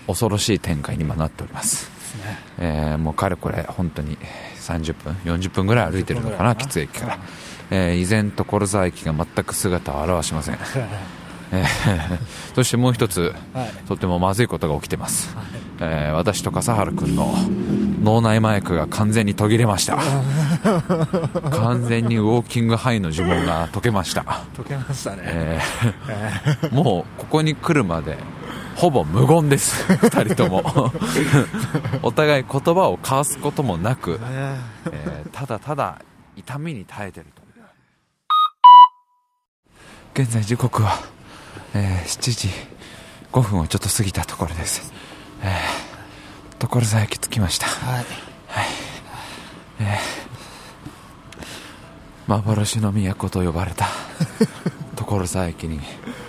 [0.05, 1.89] 恐ろしい展開に今なっております、
[2.59, 4.19] えーもうかれこれ本当に
[4.59, 7.19] 30分40分ぐらい歩いてるのかな木津駅から、
[7.71, 10.59] えー依然所沢駅が全く姿を現しません、
[11.51, 12.19] えー
[12.53, 13.33] そしてもう一つ、
[13.87, 15.35] とてもまずいことが起きてます、
[15.81, 17.33] えー私と笠原君の
[18.03, 19.97] 脳内マイクが完全に途切れました。
[21.51, 24.23] 完全にウォーキングハイの呪文が解けました、
[24.55, 25.23] 解けましたね。
[25.25, 28.17] えーもうここに来るまで
[28.75, 29.83] ほぼ無言です。
[29.93, 30.63] 2人とも。
[32.03, 35.99] お互い言葉を交わすこともなく、えーただただ
[36.35, 37.41] 痛みに耐えてると。
[40.21, 40.99] 現在時刻は、
[41.73, 42.49] えー7時
[43.31, 44.91] 5分をちょっと過ぎたところです、
[45.43, 45.89] えー
[46.59, 47.67] 所沢駅着きました。
[47.67, 48.05] はい。
[52.27, 53.87] 幻の都と呼ばれた
[54.95, 55.79] 所沢駅に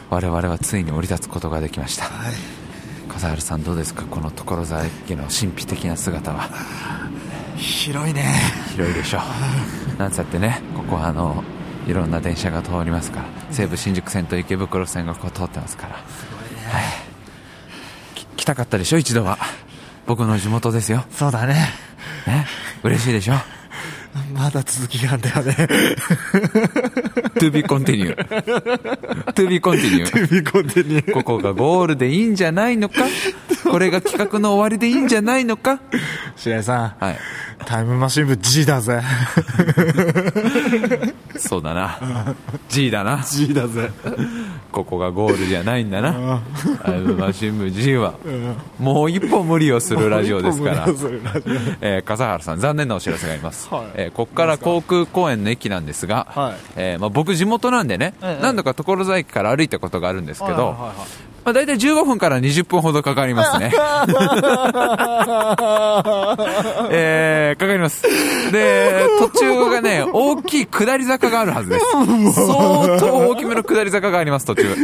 [0.08, 2.06] 我々はついに降り立つことができました、
[3.08, 4.04] 笠原さんどうですか？
[4.04, 6.48] この所沢駅の神秘的な姿は。
[7.56, 8.32] 広いね。
[8.72, 9.18] 広いでしょ。
[9.18, 11.44] うなんつってねここはあの
[11.86, 15.96] いろんな電車が通りますから西武新宿線と池袋線がここ通ってますから
[18.50, 19.38] たかったでしょ一度は。
[20.06, 21.04] 僕の地元ですよ。
[21.12, 21.54] そうだね。
[22.26, 22.46] ね？
[22.82, 23.34] 嬉しいでしょ？
[24.34, 25.54] まだ続きがあんだよね。
[27.38, 30.00] To be continue To be continue
[30.32, 31.00] 見込んでに。
[31.14, 33.04] ここがゴールでいいんじゃないのか？
[33.70, 35.80] これが企画の終わりでいいんじゃないのか？
[36.34, 37.18] 白井さん、はい。
[37.66, 39.00] タイムマシン部 G だぜ。
[41.38, 42.34] そうだな。
[42.68, 43.22] G だな。
[43.22, 43.92] G だぜ
[44.70, 46.40] ここがゴールじゃないんだな。
[46.82, 48.14] タイムマシン部 G は。
[48.78, 50.86] もう一歩無理をするラジオですから。
[51.80, 53.84] えー笠原さん残念なお知らせがあります、はい。
[53.94, 56.54] えーここから航空公園の駅なんですが、はい。
[56.76, 58.42] えーまあ、僕地元なんでね、ええ。
[58.42, 60.76] 何度か所沢駅から歩いたことがあるんですけど、
[61.44, 63.72] まあ、大体15分から20分ほどかかりますね。
[66.90, 68.02] えー、かかります。
[68.52, 71.86] で途中がね大きい下り坂があるはずです。
[72.34, 74.76] 相当大きめの下り坂があります途中。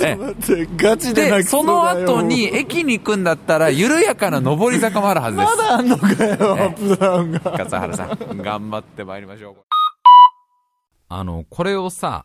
[0.00, 2.06] え待ってガチでで泣きそのだよ。
[2.06, 5.56] 後に駅に行くんだったら緩やかな上り坂もあるはずです。
[5.56, 7.40] まだあんのかよアップダウンが。
[7.40, 9.56] 笠原さん頑張ってまいりましょう。
[11.08, 12.24] あの、これをさ、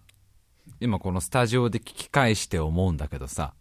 [0.79, 3.53] 今このスタジオで聞き返して思うんだけどさ、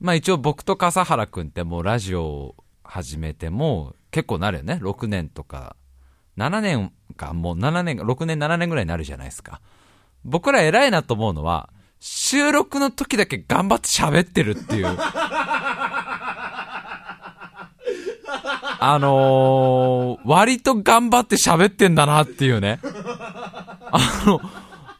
[0.00, 4.78] まあ一応僕と笠原くんってもうラジオを始めても結構なるよね。
[4.82, 5.76] 6年とか、
[6.38, 9.60] 7年か、もう7年、6年7年ぐらいになるじゃないですか。
[10.24, 11.68] 僕ら偉いなと思うのは、
[12.00, 14.86] 収録の時だけ頑張って喋ってるっていう。
[18.80, 22.78] あのー、割と頑張って喋ってんだなっていうね。
[23.90, 24.40] あの、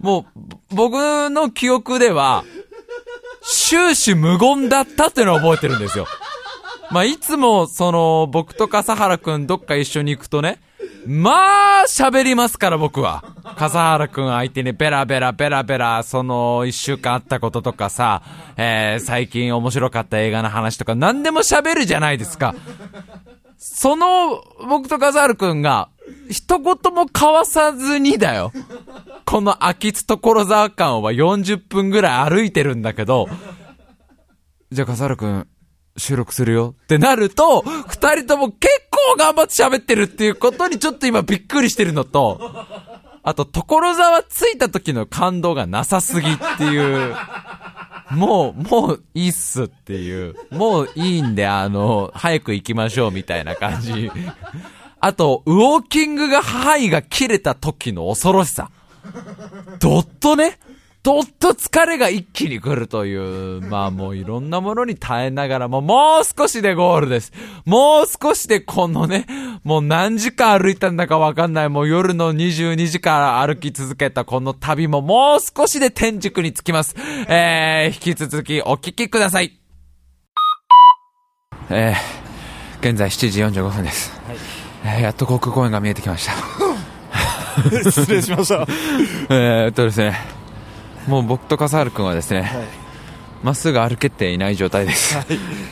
[0.01, 0.95] もう、僕
[1.31, 2.45] の記憶では、
[3.51, 6.07] 終始無言だったっていうのを覚えてるんですよ。
[6.91, 10.61] まあ、いつも、その、僕と笠原くんどっか一緒に行くとね、
[11.07, 13.25] まあ、喋りますから僕は。
[13.57, 18.23] 笠原くん相手にベラベラベラベラ、その、一週間あったこととかさ、
[18.57, 22.55] えー、最近面白かった映画の話とか何でも喋るじゃないですか。
[23.59, 25.89] その、僕と笠原くんが、
[26.31, 28.53] 一言も交わさずにだよ。
[29.29, 33.29] この秋津所沢間は40分ぐらい歩いてるんだけど、
[34.73, 35.49] じゃあ笠原くん、
[35.99, 42.41] 収録するよってなると、二人とも結構頑張って喋ってるっていうことにちょっと今びっくりしてるのと、
[43.23, 47.15] あと、所沢着いた時の感動がなさすぎっていう、
[48.13, 54.11] もう、もういいっすっていう、もういいんで、あの、早く行きましょうみたいな感じ。
[55.01, 58.71] あと、ウォーキングが範囲が切れた時の恐ろしさ。
[59.81, 60.59] どっとね、
[61.03, 67.33] どっと疲れが一気に来るという、まあもういろんなものに耐えながらも、もう少しでゴールです。
[67.65, 69.27] もう少しでこのね、
[69.65, 76.95] もう何時間歩いたんだかわかんない、もう夜の22時から歩き続けたこの旅ももう少しで天竺に着きます。
[77.29, 79.59] えー、引き続きお聞きください。
[81.71, 84.13] えー、現在7時45分です、
[84.85, 86.33] えーやっと航空公園が見えてきました
[87.91, 88.67] 失礼しました。
[89.31, 90.19] えーっとですね
[91.07, 92.53] もう僕と笠原君はですね
[93.43, 95.17] ま、っすぐ歩けていない状態です、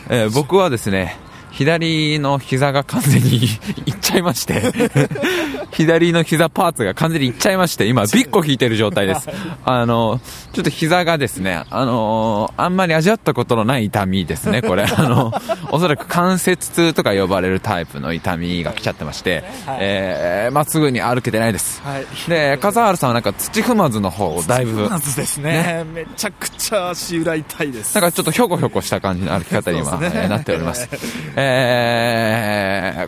[0.08, 1.16] えー僕はですね
[1.56, 3.44] 左の膝が完全に
[3.86, 4.62] いっちゃいまして。
[5.76, 9.28] 左の膝パーツが完全にいっちゃいまして今ビッコ引いてる状態です。
[9.64, 10.20] あの
[10.52, 14.84] ちょっと膝がですねあのあんまり味わったことのない痛みですねこれ。
[14.88, 15.34] あの
[15.70, 19.44] おそらく関節痛とか呼ばれるタイプの痛みが来ちゃってまして、
[19.78, 22.06] えーまっすぐに歩けてないです、はい。
[22.28, 25.84] で笠原さんはなんか土踏まずの方をだいぶまずですね。
[25.92, 27.94] めちゃくちゃ足裏痛いです。
[27.94, 29.98] なんかちょっとひょこひょこした感じの歩き方に今、
[30.28, 30.88] なっております。
[31.36, 31.45] えー、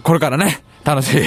[0.03, 1.22] これからね、楽しい、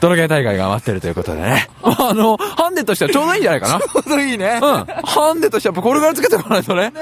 [0.00, 1.68] 泥系大会が待ってるということでね。
[1.82, 3.80] あの、ハンデとしてはちょうどいいんじゃないかな。
[3.80, 4.84] ちょうどいいねうん。
[4.84, 6.92] ハンデとしてはやっぱこれぐらいつけておかないとね。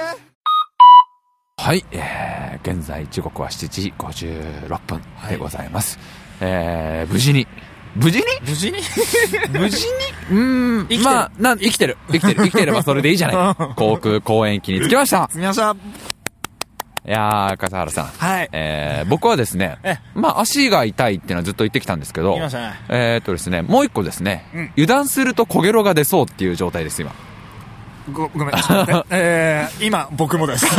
[1.56, 5.98] はい、えー、現在時刻は7時56分でございます。
[6.40, 7.46] えー、無事に、
[7.96, 8.24] 無事に？
[8.46, 8.78] 無事に？
[9.58, 9.92] 無事に？
[10.30, 11.96] うーん、まあ、なん、生きてる。
[12.12, 12.44] 生きてる。
[12.44, 13.74] 生きてればそれでいいじゃない。
[13.74, 15.28] 航空公園機に着きました。
[15.30, 15.74] すみました
[17.08, 18.04] いやー、笠原さん。
[18.04, 18.50] はい。
[18.52, 22.74] えー、僕はですねえ、まあ足が痛いっていうのはずっと言ってきたんですけど、言いましたね。
[22.90, 24.70] えーっとですね、もう一個ですね、うん。
[24.72, 27.12] 油断すると焦げろが出そうっていう状態です、今。
[28.12, 28.54] ごごめん
[29.10, 30.66] えー、今僕もです。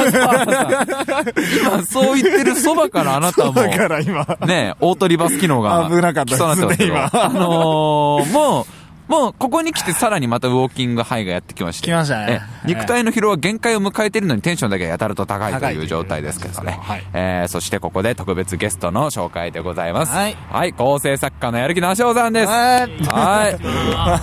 [1.62, 4.28] 今、そう言ってるそばからあなたも、 だから今。
[4.46, 7.10] ね、オートリバース機能が、危なかったですね今。
[7.12, 8.66] あのー、もう、
[9.10, 11.88] もう、ここに来てさらにまたウォーキングハイがやってきまして。
[11.88, 16.78] 来ましたねえ肉体の疲労は限界を迎えているのにテンションだけやたらと高いと高いう状態ですけどね。
[16.80, 20.14] はいえー、そしてここで特別ゲストの紹介でございます。
[20.14, 22.48] はいはい、構成作家のやる気なしおさんです。
[22.48, 23.58] はいはい。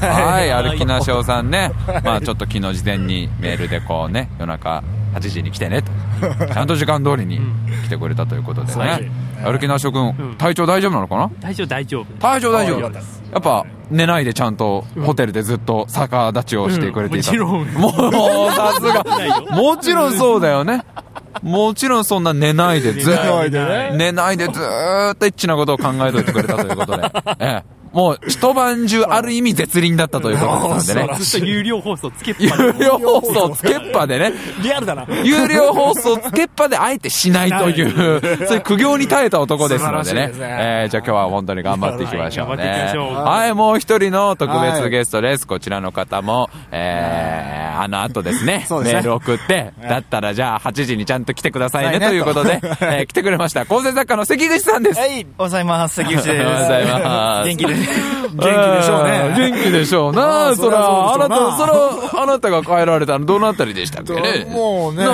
[0.06, 1.72] はい、やる気なしおさんね。
[2.04, 4.84] まあちょっと昨日事前にメールでこうね、夜中
[5.16, 5.90] 8時に来てねと。
[6.52, 7.40] ちゃんと時間通りに
[7.84, 9.10] 来てくれたということでね。
[9.42, 11.30] やる気なしおくん、体調大丈夫なのかな？
[11.40, 12.04] 大丈夫大丈夫。
[12.18, 12.80] 体調大丈夫。
[12.80, 12.90] や
[13.38, 17.40] っぱ寝ないでちゃんとホテルでずっと逆立ちをしてくれていた、うん。
[17.40, 17.82] もちろん。
[17.82, 19.04] もうさすが。
[19.56, 20.84] もちろんそうだよね。
[21.42, 23.90] もちろんそんな寝ないでずーないでね。
[23.94, 31.18] 寝ないでずーっとエッチなことを考えといてくれたということで、ええもう一晩中ある意味絶倫だったということですのでね。
[31.18, 35.06] ずっと有料放送つけっぱ有料放送つけっぱでね、リアルだな。
[35.24, 40.26] 有料放送つけっぱであえてしないという、そういう苦行に耐えた男ですのでね。
[40.26, 43.10] ですねえーじゃあ今日は本当に頑張っていきましょうはい頑張っていねきましょ。
[43.10, 45.46] うはい、もう一人の特別ゲストです。
[45.46, 53.64] こちらの方も、えー、あの後ですね、 そうですねメール送って、だったらじゃあ8時にちゃんと来てくださいねということで、えー来てくれました。
[53.64, 55.00] 構成作家の関口さんです。
[55.00, 55.94] はい、おはようございます。
[55.94, 56.30] 関口です。
[56.30, 57.85] おはようございます元気で。
[58.36, 60.54] 元気でしょうね元気でしょうな。
[60.56, 64.46] そら、あなた、そら、あなたが帰られたのどのあたりでしたっけね？
[64.50, 65.06] もうね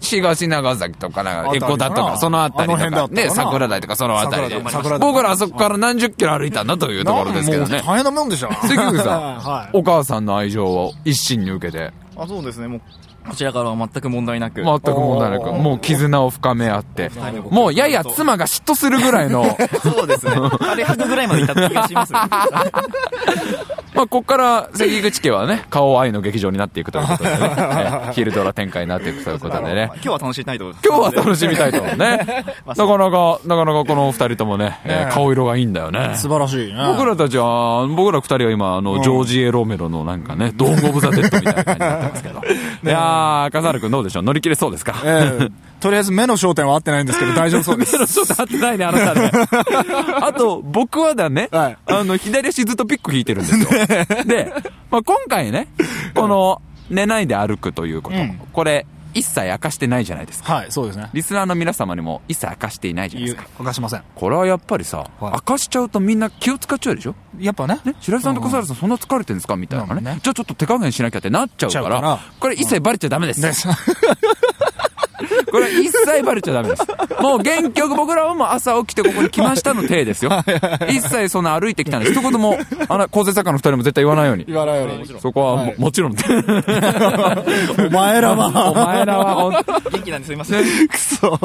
[0.00, 4.62] 東長崎とかなんか、江古田とか、そのあたりとかね、桜台とかそのあたりで
[4.98, 7.82] 僕らあそこから何十キロ歩いたんだというところですけどね。
[7.86, 8.50] 大変なもんでしょ。
[8.62, 9.70] 関口さん、 はい。
[9.72, 12.68] お母さんの愛情を一身に受けて、あ、そうですね。
[12.68, 12.80] もう、
[13.28, 14.62] こちらからは全く問題なく。
[14.62, 17.10] 全く問題なく、もう絆を深め合って、
[17.50, 19.44] もうやや妻が嫉妬するぐらいの、
[19.82, 20.32] そうですね。
[20.60, 22.12] あれ、ぐらいまでいった気がします。
[23.94, 27.36] まあ、こっから関口家はね、顔愛の劇場になっていくということでね、
[28.08, 30.02] え昼ドラ展開になっていくということでね今。
[30.02, 30.88] 日は楽しみたいと思います。
[30.88, 32.44] 今日は楽しみたいと思うね。
[32.66, 36.12] なかなか、なかなかこの二人ともね、えー顔色がいいんだよね。
[36.14, 36.78] 素晴らしいね。
[36.86, 42.40] 僕らたちは、僕ら二人は今、あの、ジョージ・エロメロのなんかね、ドーン・オブ・ザ・デッドみたいな感じになってますけど。
[42.84, 44.22] いやー、笠原くんどうでしょう？
[44.22, 44.94] 乗り切れそうですか？
[45.04, 45.48] ええ。
[45.80, 47.96] とりあえず目の焦点は合ってないんですけど 大丈夫そうです。
[48.06, 49.30] ちょっと合ってないね、あなたね。
[50.20, 51.76] あと、僕はだね、はい。
[51.86, 53.68] あの、左足ずっとピック引いてるんですよ。
[54.26, 54.52] で、
[54.90, 55.68] まあ、今回ね、
[56.14, 58.40] この、寝ないで歩くということ、うん。
[58.52, 58.84] これ、
[59.14, 60.54] 一切明かしてないじゃないですか。
[60.54, 61.10] はい、そうですね。
[61.12, 63.48] リスナーの皆様にも一切明かしていないじゃないですか。
[63.58, 64.02] 明かしません。
[64.14, 67.14] これはやっぱりさ、はい明かしちゃうとみんな気を使っちゃうでしょ？
[67.38, 67.80] やっぱね。
[67.84, 69.56] ね、白井さんと笠原さんそんな疲れてるんですか？
[69.56, 73.40] みたいなね,、うんねじゃあちょっと手加減しなきゃってなっちゃうから、からこれ一切バレちゃダメです。
[73.40, 73.68] です。
[75.50, 76.86] これ一切バレちゃダメです。
[77.20, 80.30] もう原曲僕らはもう朝起きてここに来ましたの体ですよ。
[80.88, 82.12] 一切そんな歩いてきたんです。
[82.12, 84.44] 一言も、あの、構成作家の二人も絶対言わないように。
[84.46, 85.06] 言わないように。
[85.20, 86.12] そこはも,、もちろん。
[86.16, 88.72] お前らおは。
[88.74, 90.88] 前らは元気なんですいません。
[90.88, 91.38] くそ。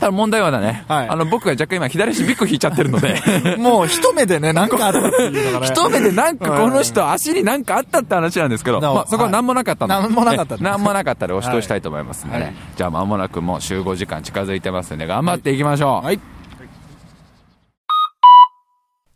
[0.00, 3.20] ただ問題はだね、はいあの、僕が若干今左足ビッグ引いちゃってるので、
[3.58, 5.72] もう一目でね、なんかあったっていうのがね。
[5.72, 9.94] 一目でなんかこの人足になんかあったって話なんですけど、なまあ、そこは何もなかったの。
[9.94, 12.44] はい何もなかったえ何もなかったらおしとしたいと思いますんでね。
[12.44, 16.06] はいじゃあ間もなくもう集合時間近づいてますんで頑張っていきましょう。
[16.06, 16.20] はい。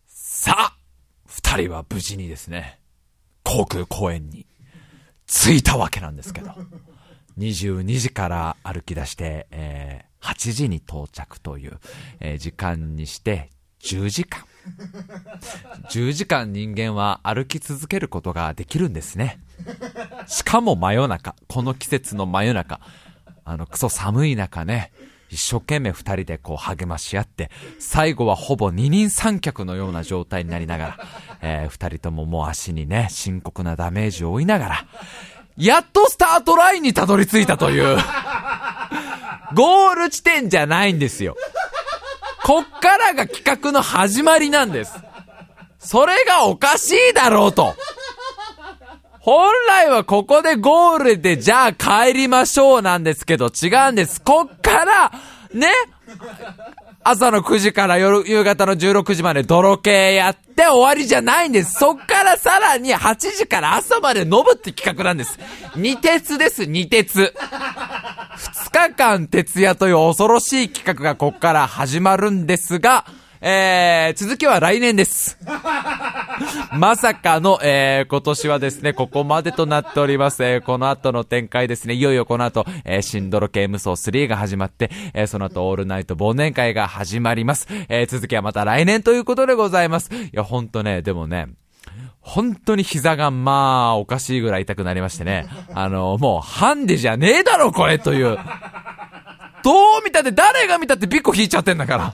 [0.09, 0.77] さあ、
[1.25, 2.81] 二人は無事にですね、
[3.45, 4.45] 航空公園に
[5.29, 6.51] 着いたわけなんですけど、
[7.39, 11.79] 22時から歩き出して、えー8時に到着という、
[12.19, 13.51] えー時間にして
[13.83, 14.43] 10時間。
[15.91, 19.39] 10時間人間は歩き続けることができるんですね。
[20.27, 22.81] しかも真夜中、この季節の真夜中、
[23.45, 24.93] あの、クソ寒い中ね、
[25.31, 30.99] 一生懸命二人でこう励まし合って、最後はほぼ二人三脚のような状態になりながら、
[31.43, 34.87] えー二人とももう足にね、深刻なダメージを負いながら、
[35.57, 37.99] やっとスタートラインにたどり着いたという、
[39.55, 41.37] ゴール地点じゃないんですよ。
[42.45, 44.93] こっからが企画の始まりなんです。
[45.79, 47.75] それがおかしいだろうと。
[49.25, 54.21] 本来はここでゴールでじゃあ帰りましょうなんですけど違うんです。
[54.21, 55.13] こっから、
[55.55, 55.73] ね
[57.03, 61.73] 朝の9時から夜、夕方の16時まで泥系やって終わりじゃないんです。
[61.73, 65.39] そっからさらに8時から朝まで飲むって企画なんです。
[65.75, 67.33] 二鉄です、二鉄。
[68.37, 73.07] 2日間徹夜という恐ろしい企画がここから始まるんですが、
[73.47, 75.37] えー、続きは来年です。
[76.73, 80.43] まさかの、えー、今年はですね、ここまでとなっております。
[80.43, 87.69] えー、この後の展開ですね、いよいよこの後、えー、シンドロ系無双3が始まって、えー、その後オールナイト忘年会が始まります。
[87.91, 90.11] えー、続きはまた来年ということでございます。
[90.15, 91.49] いや、ほんとね、でもね、
[92.21, 95.49] 本当に膝がまあ、おかしいぐらい痛くなりましてね。
[95.75, 98.39] あの、もう、ハンデじゃねえだろ、これという。
[99.65, 102.13] どう見たって、誰が見たってビッコ引いちゃってんだから。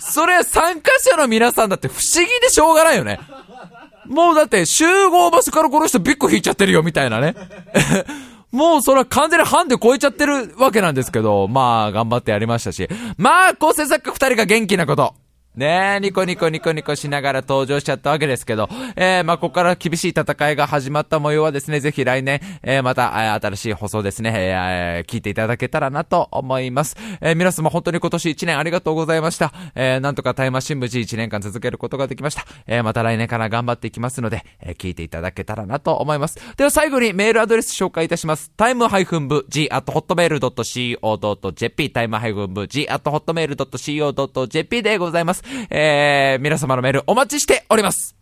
[0.00, 3.20] それ参加者の皆さんだって不思議でしょうがないよね。
[4.06, 7.36] もうだって集合場所からこの人ビッコ引いちゃってるよみたいなね。
[8.50, 15.14] もうそれは完全にハンデ超えちゃってるわけなんですけど、まあ頑張ってやりましたし、まあ構成作家二人が元気なこと。
[15.54, 26.96] ねえ、ニコニコニコニコしながら登場しちゃったわけですけど、えー、まあ、ここから厳しい戦いが始まった模様はですね、ぜひ来年、えー、また、えー新しい放送ですね、えー、聞いていただけたらなと思います。
[27.20, 29.52] えー、皆様本当に今年1年ありがとうございました。
[29.74, 32.46] えー、なんとかタイマシン無事1年間続けることができました。
[32.66, 36.38] えー、また来年から頑張っていきますので、えー、聞いていただけたらなと思います。
[36.56, 38.50] では最後にメールアドレス紹介いたします。
[38.56, 45.41] タイムハイフン部 g at hotmail.co.jp タイムハイフン部 g at hotmail.co.jp でございます。
[45.70, 48.16] えー、皆様のメールお待ちしております。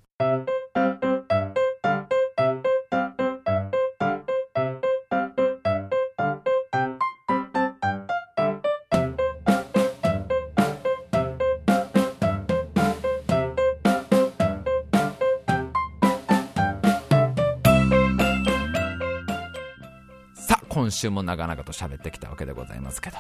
[20.51, 23.17] さあ、今週も長々と喋ってきたわけでございますけど。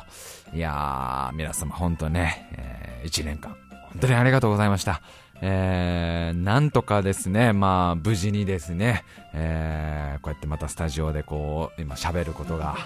[0.53, 3.57] いやー、皆様本当ね、えー、1年間、
[3.93, 5.01] 本当にありがとうございました。
[5.43, 12.77] えー、なんとかですね、まあ、無事にですね、えー、こうやってまたスタジオでこう、今喋ることが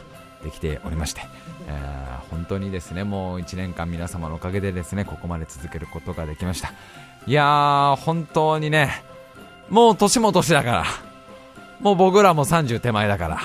[0.44, 1.22] できておりまして、
[1.66, 6.72] えー、本当にですね、もう1年間皆様のおかげでですね、ここまで続けることができました。
[7.26, 9.02] いやー、本当にね、
[9.68, 10.84] もう年も年だから、
[11.80, 13.40] もう僕らも30手前だから、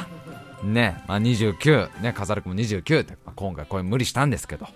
[0.64, 4.68] ね、まあ、29、ね、飾るくんも29って、まあ今回こういう無理したんですけど、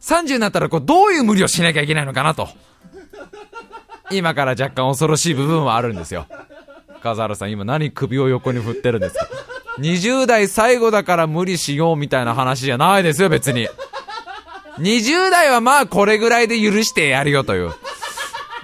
[0.00, 2.48] 30になったらこうどういう無理をしなきゃいけないのかなと。
[4.10, 6.26] 今から若干恐ろしい部分はあるんですよ。
[7.02, 9.26] 笠原さん今何首を横に振ってるんですか
[9.78, 13.68] ?20 代最後だから無理しようみたいな話じゃないですよ別に。
[14.78, 17.74] 20代はまあこれぐらいで許してやるよという。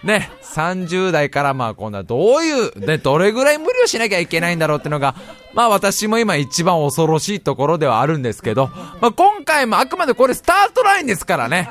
[0.02, 5.14] ね、30代からまあ今度はどういう、ね、どれぐらい無理をしなきゃいけないんだろうっていうのが、
[5.54, 8.68] まあ私も今一番恐ろしいところではあるんですけど、
[9.00, 11.68] まあ今回もあくまでこれスタートラインですからね。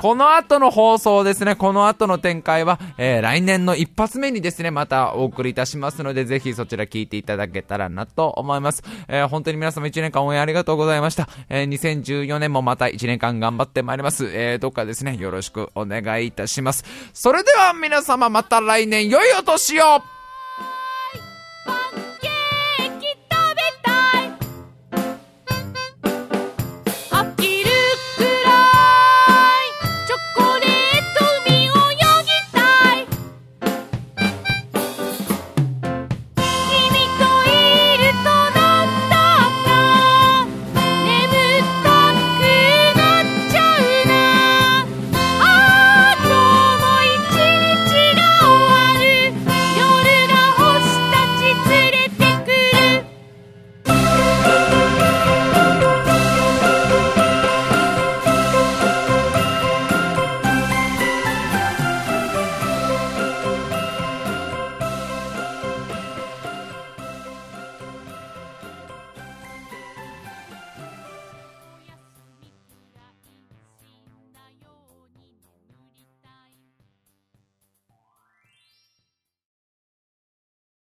[0.00, 8.82] この後の放送ですね、この後の展開は、えー、来年の一発目にですね、またお送りいたしますので、ぜひそちら聞いていただけたらなと思います。
[9.08, 11.28] えー、本当に皆様1年間応援ありがとうございました。
[11.48, 14.26] えー、2014年もまた1年間頑張ってまいります。
[14.26, 16.84] えー、どっかですね、よろしくお願いいたします。
[17.14, 20.02] それでは皆様また来年良いお年を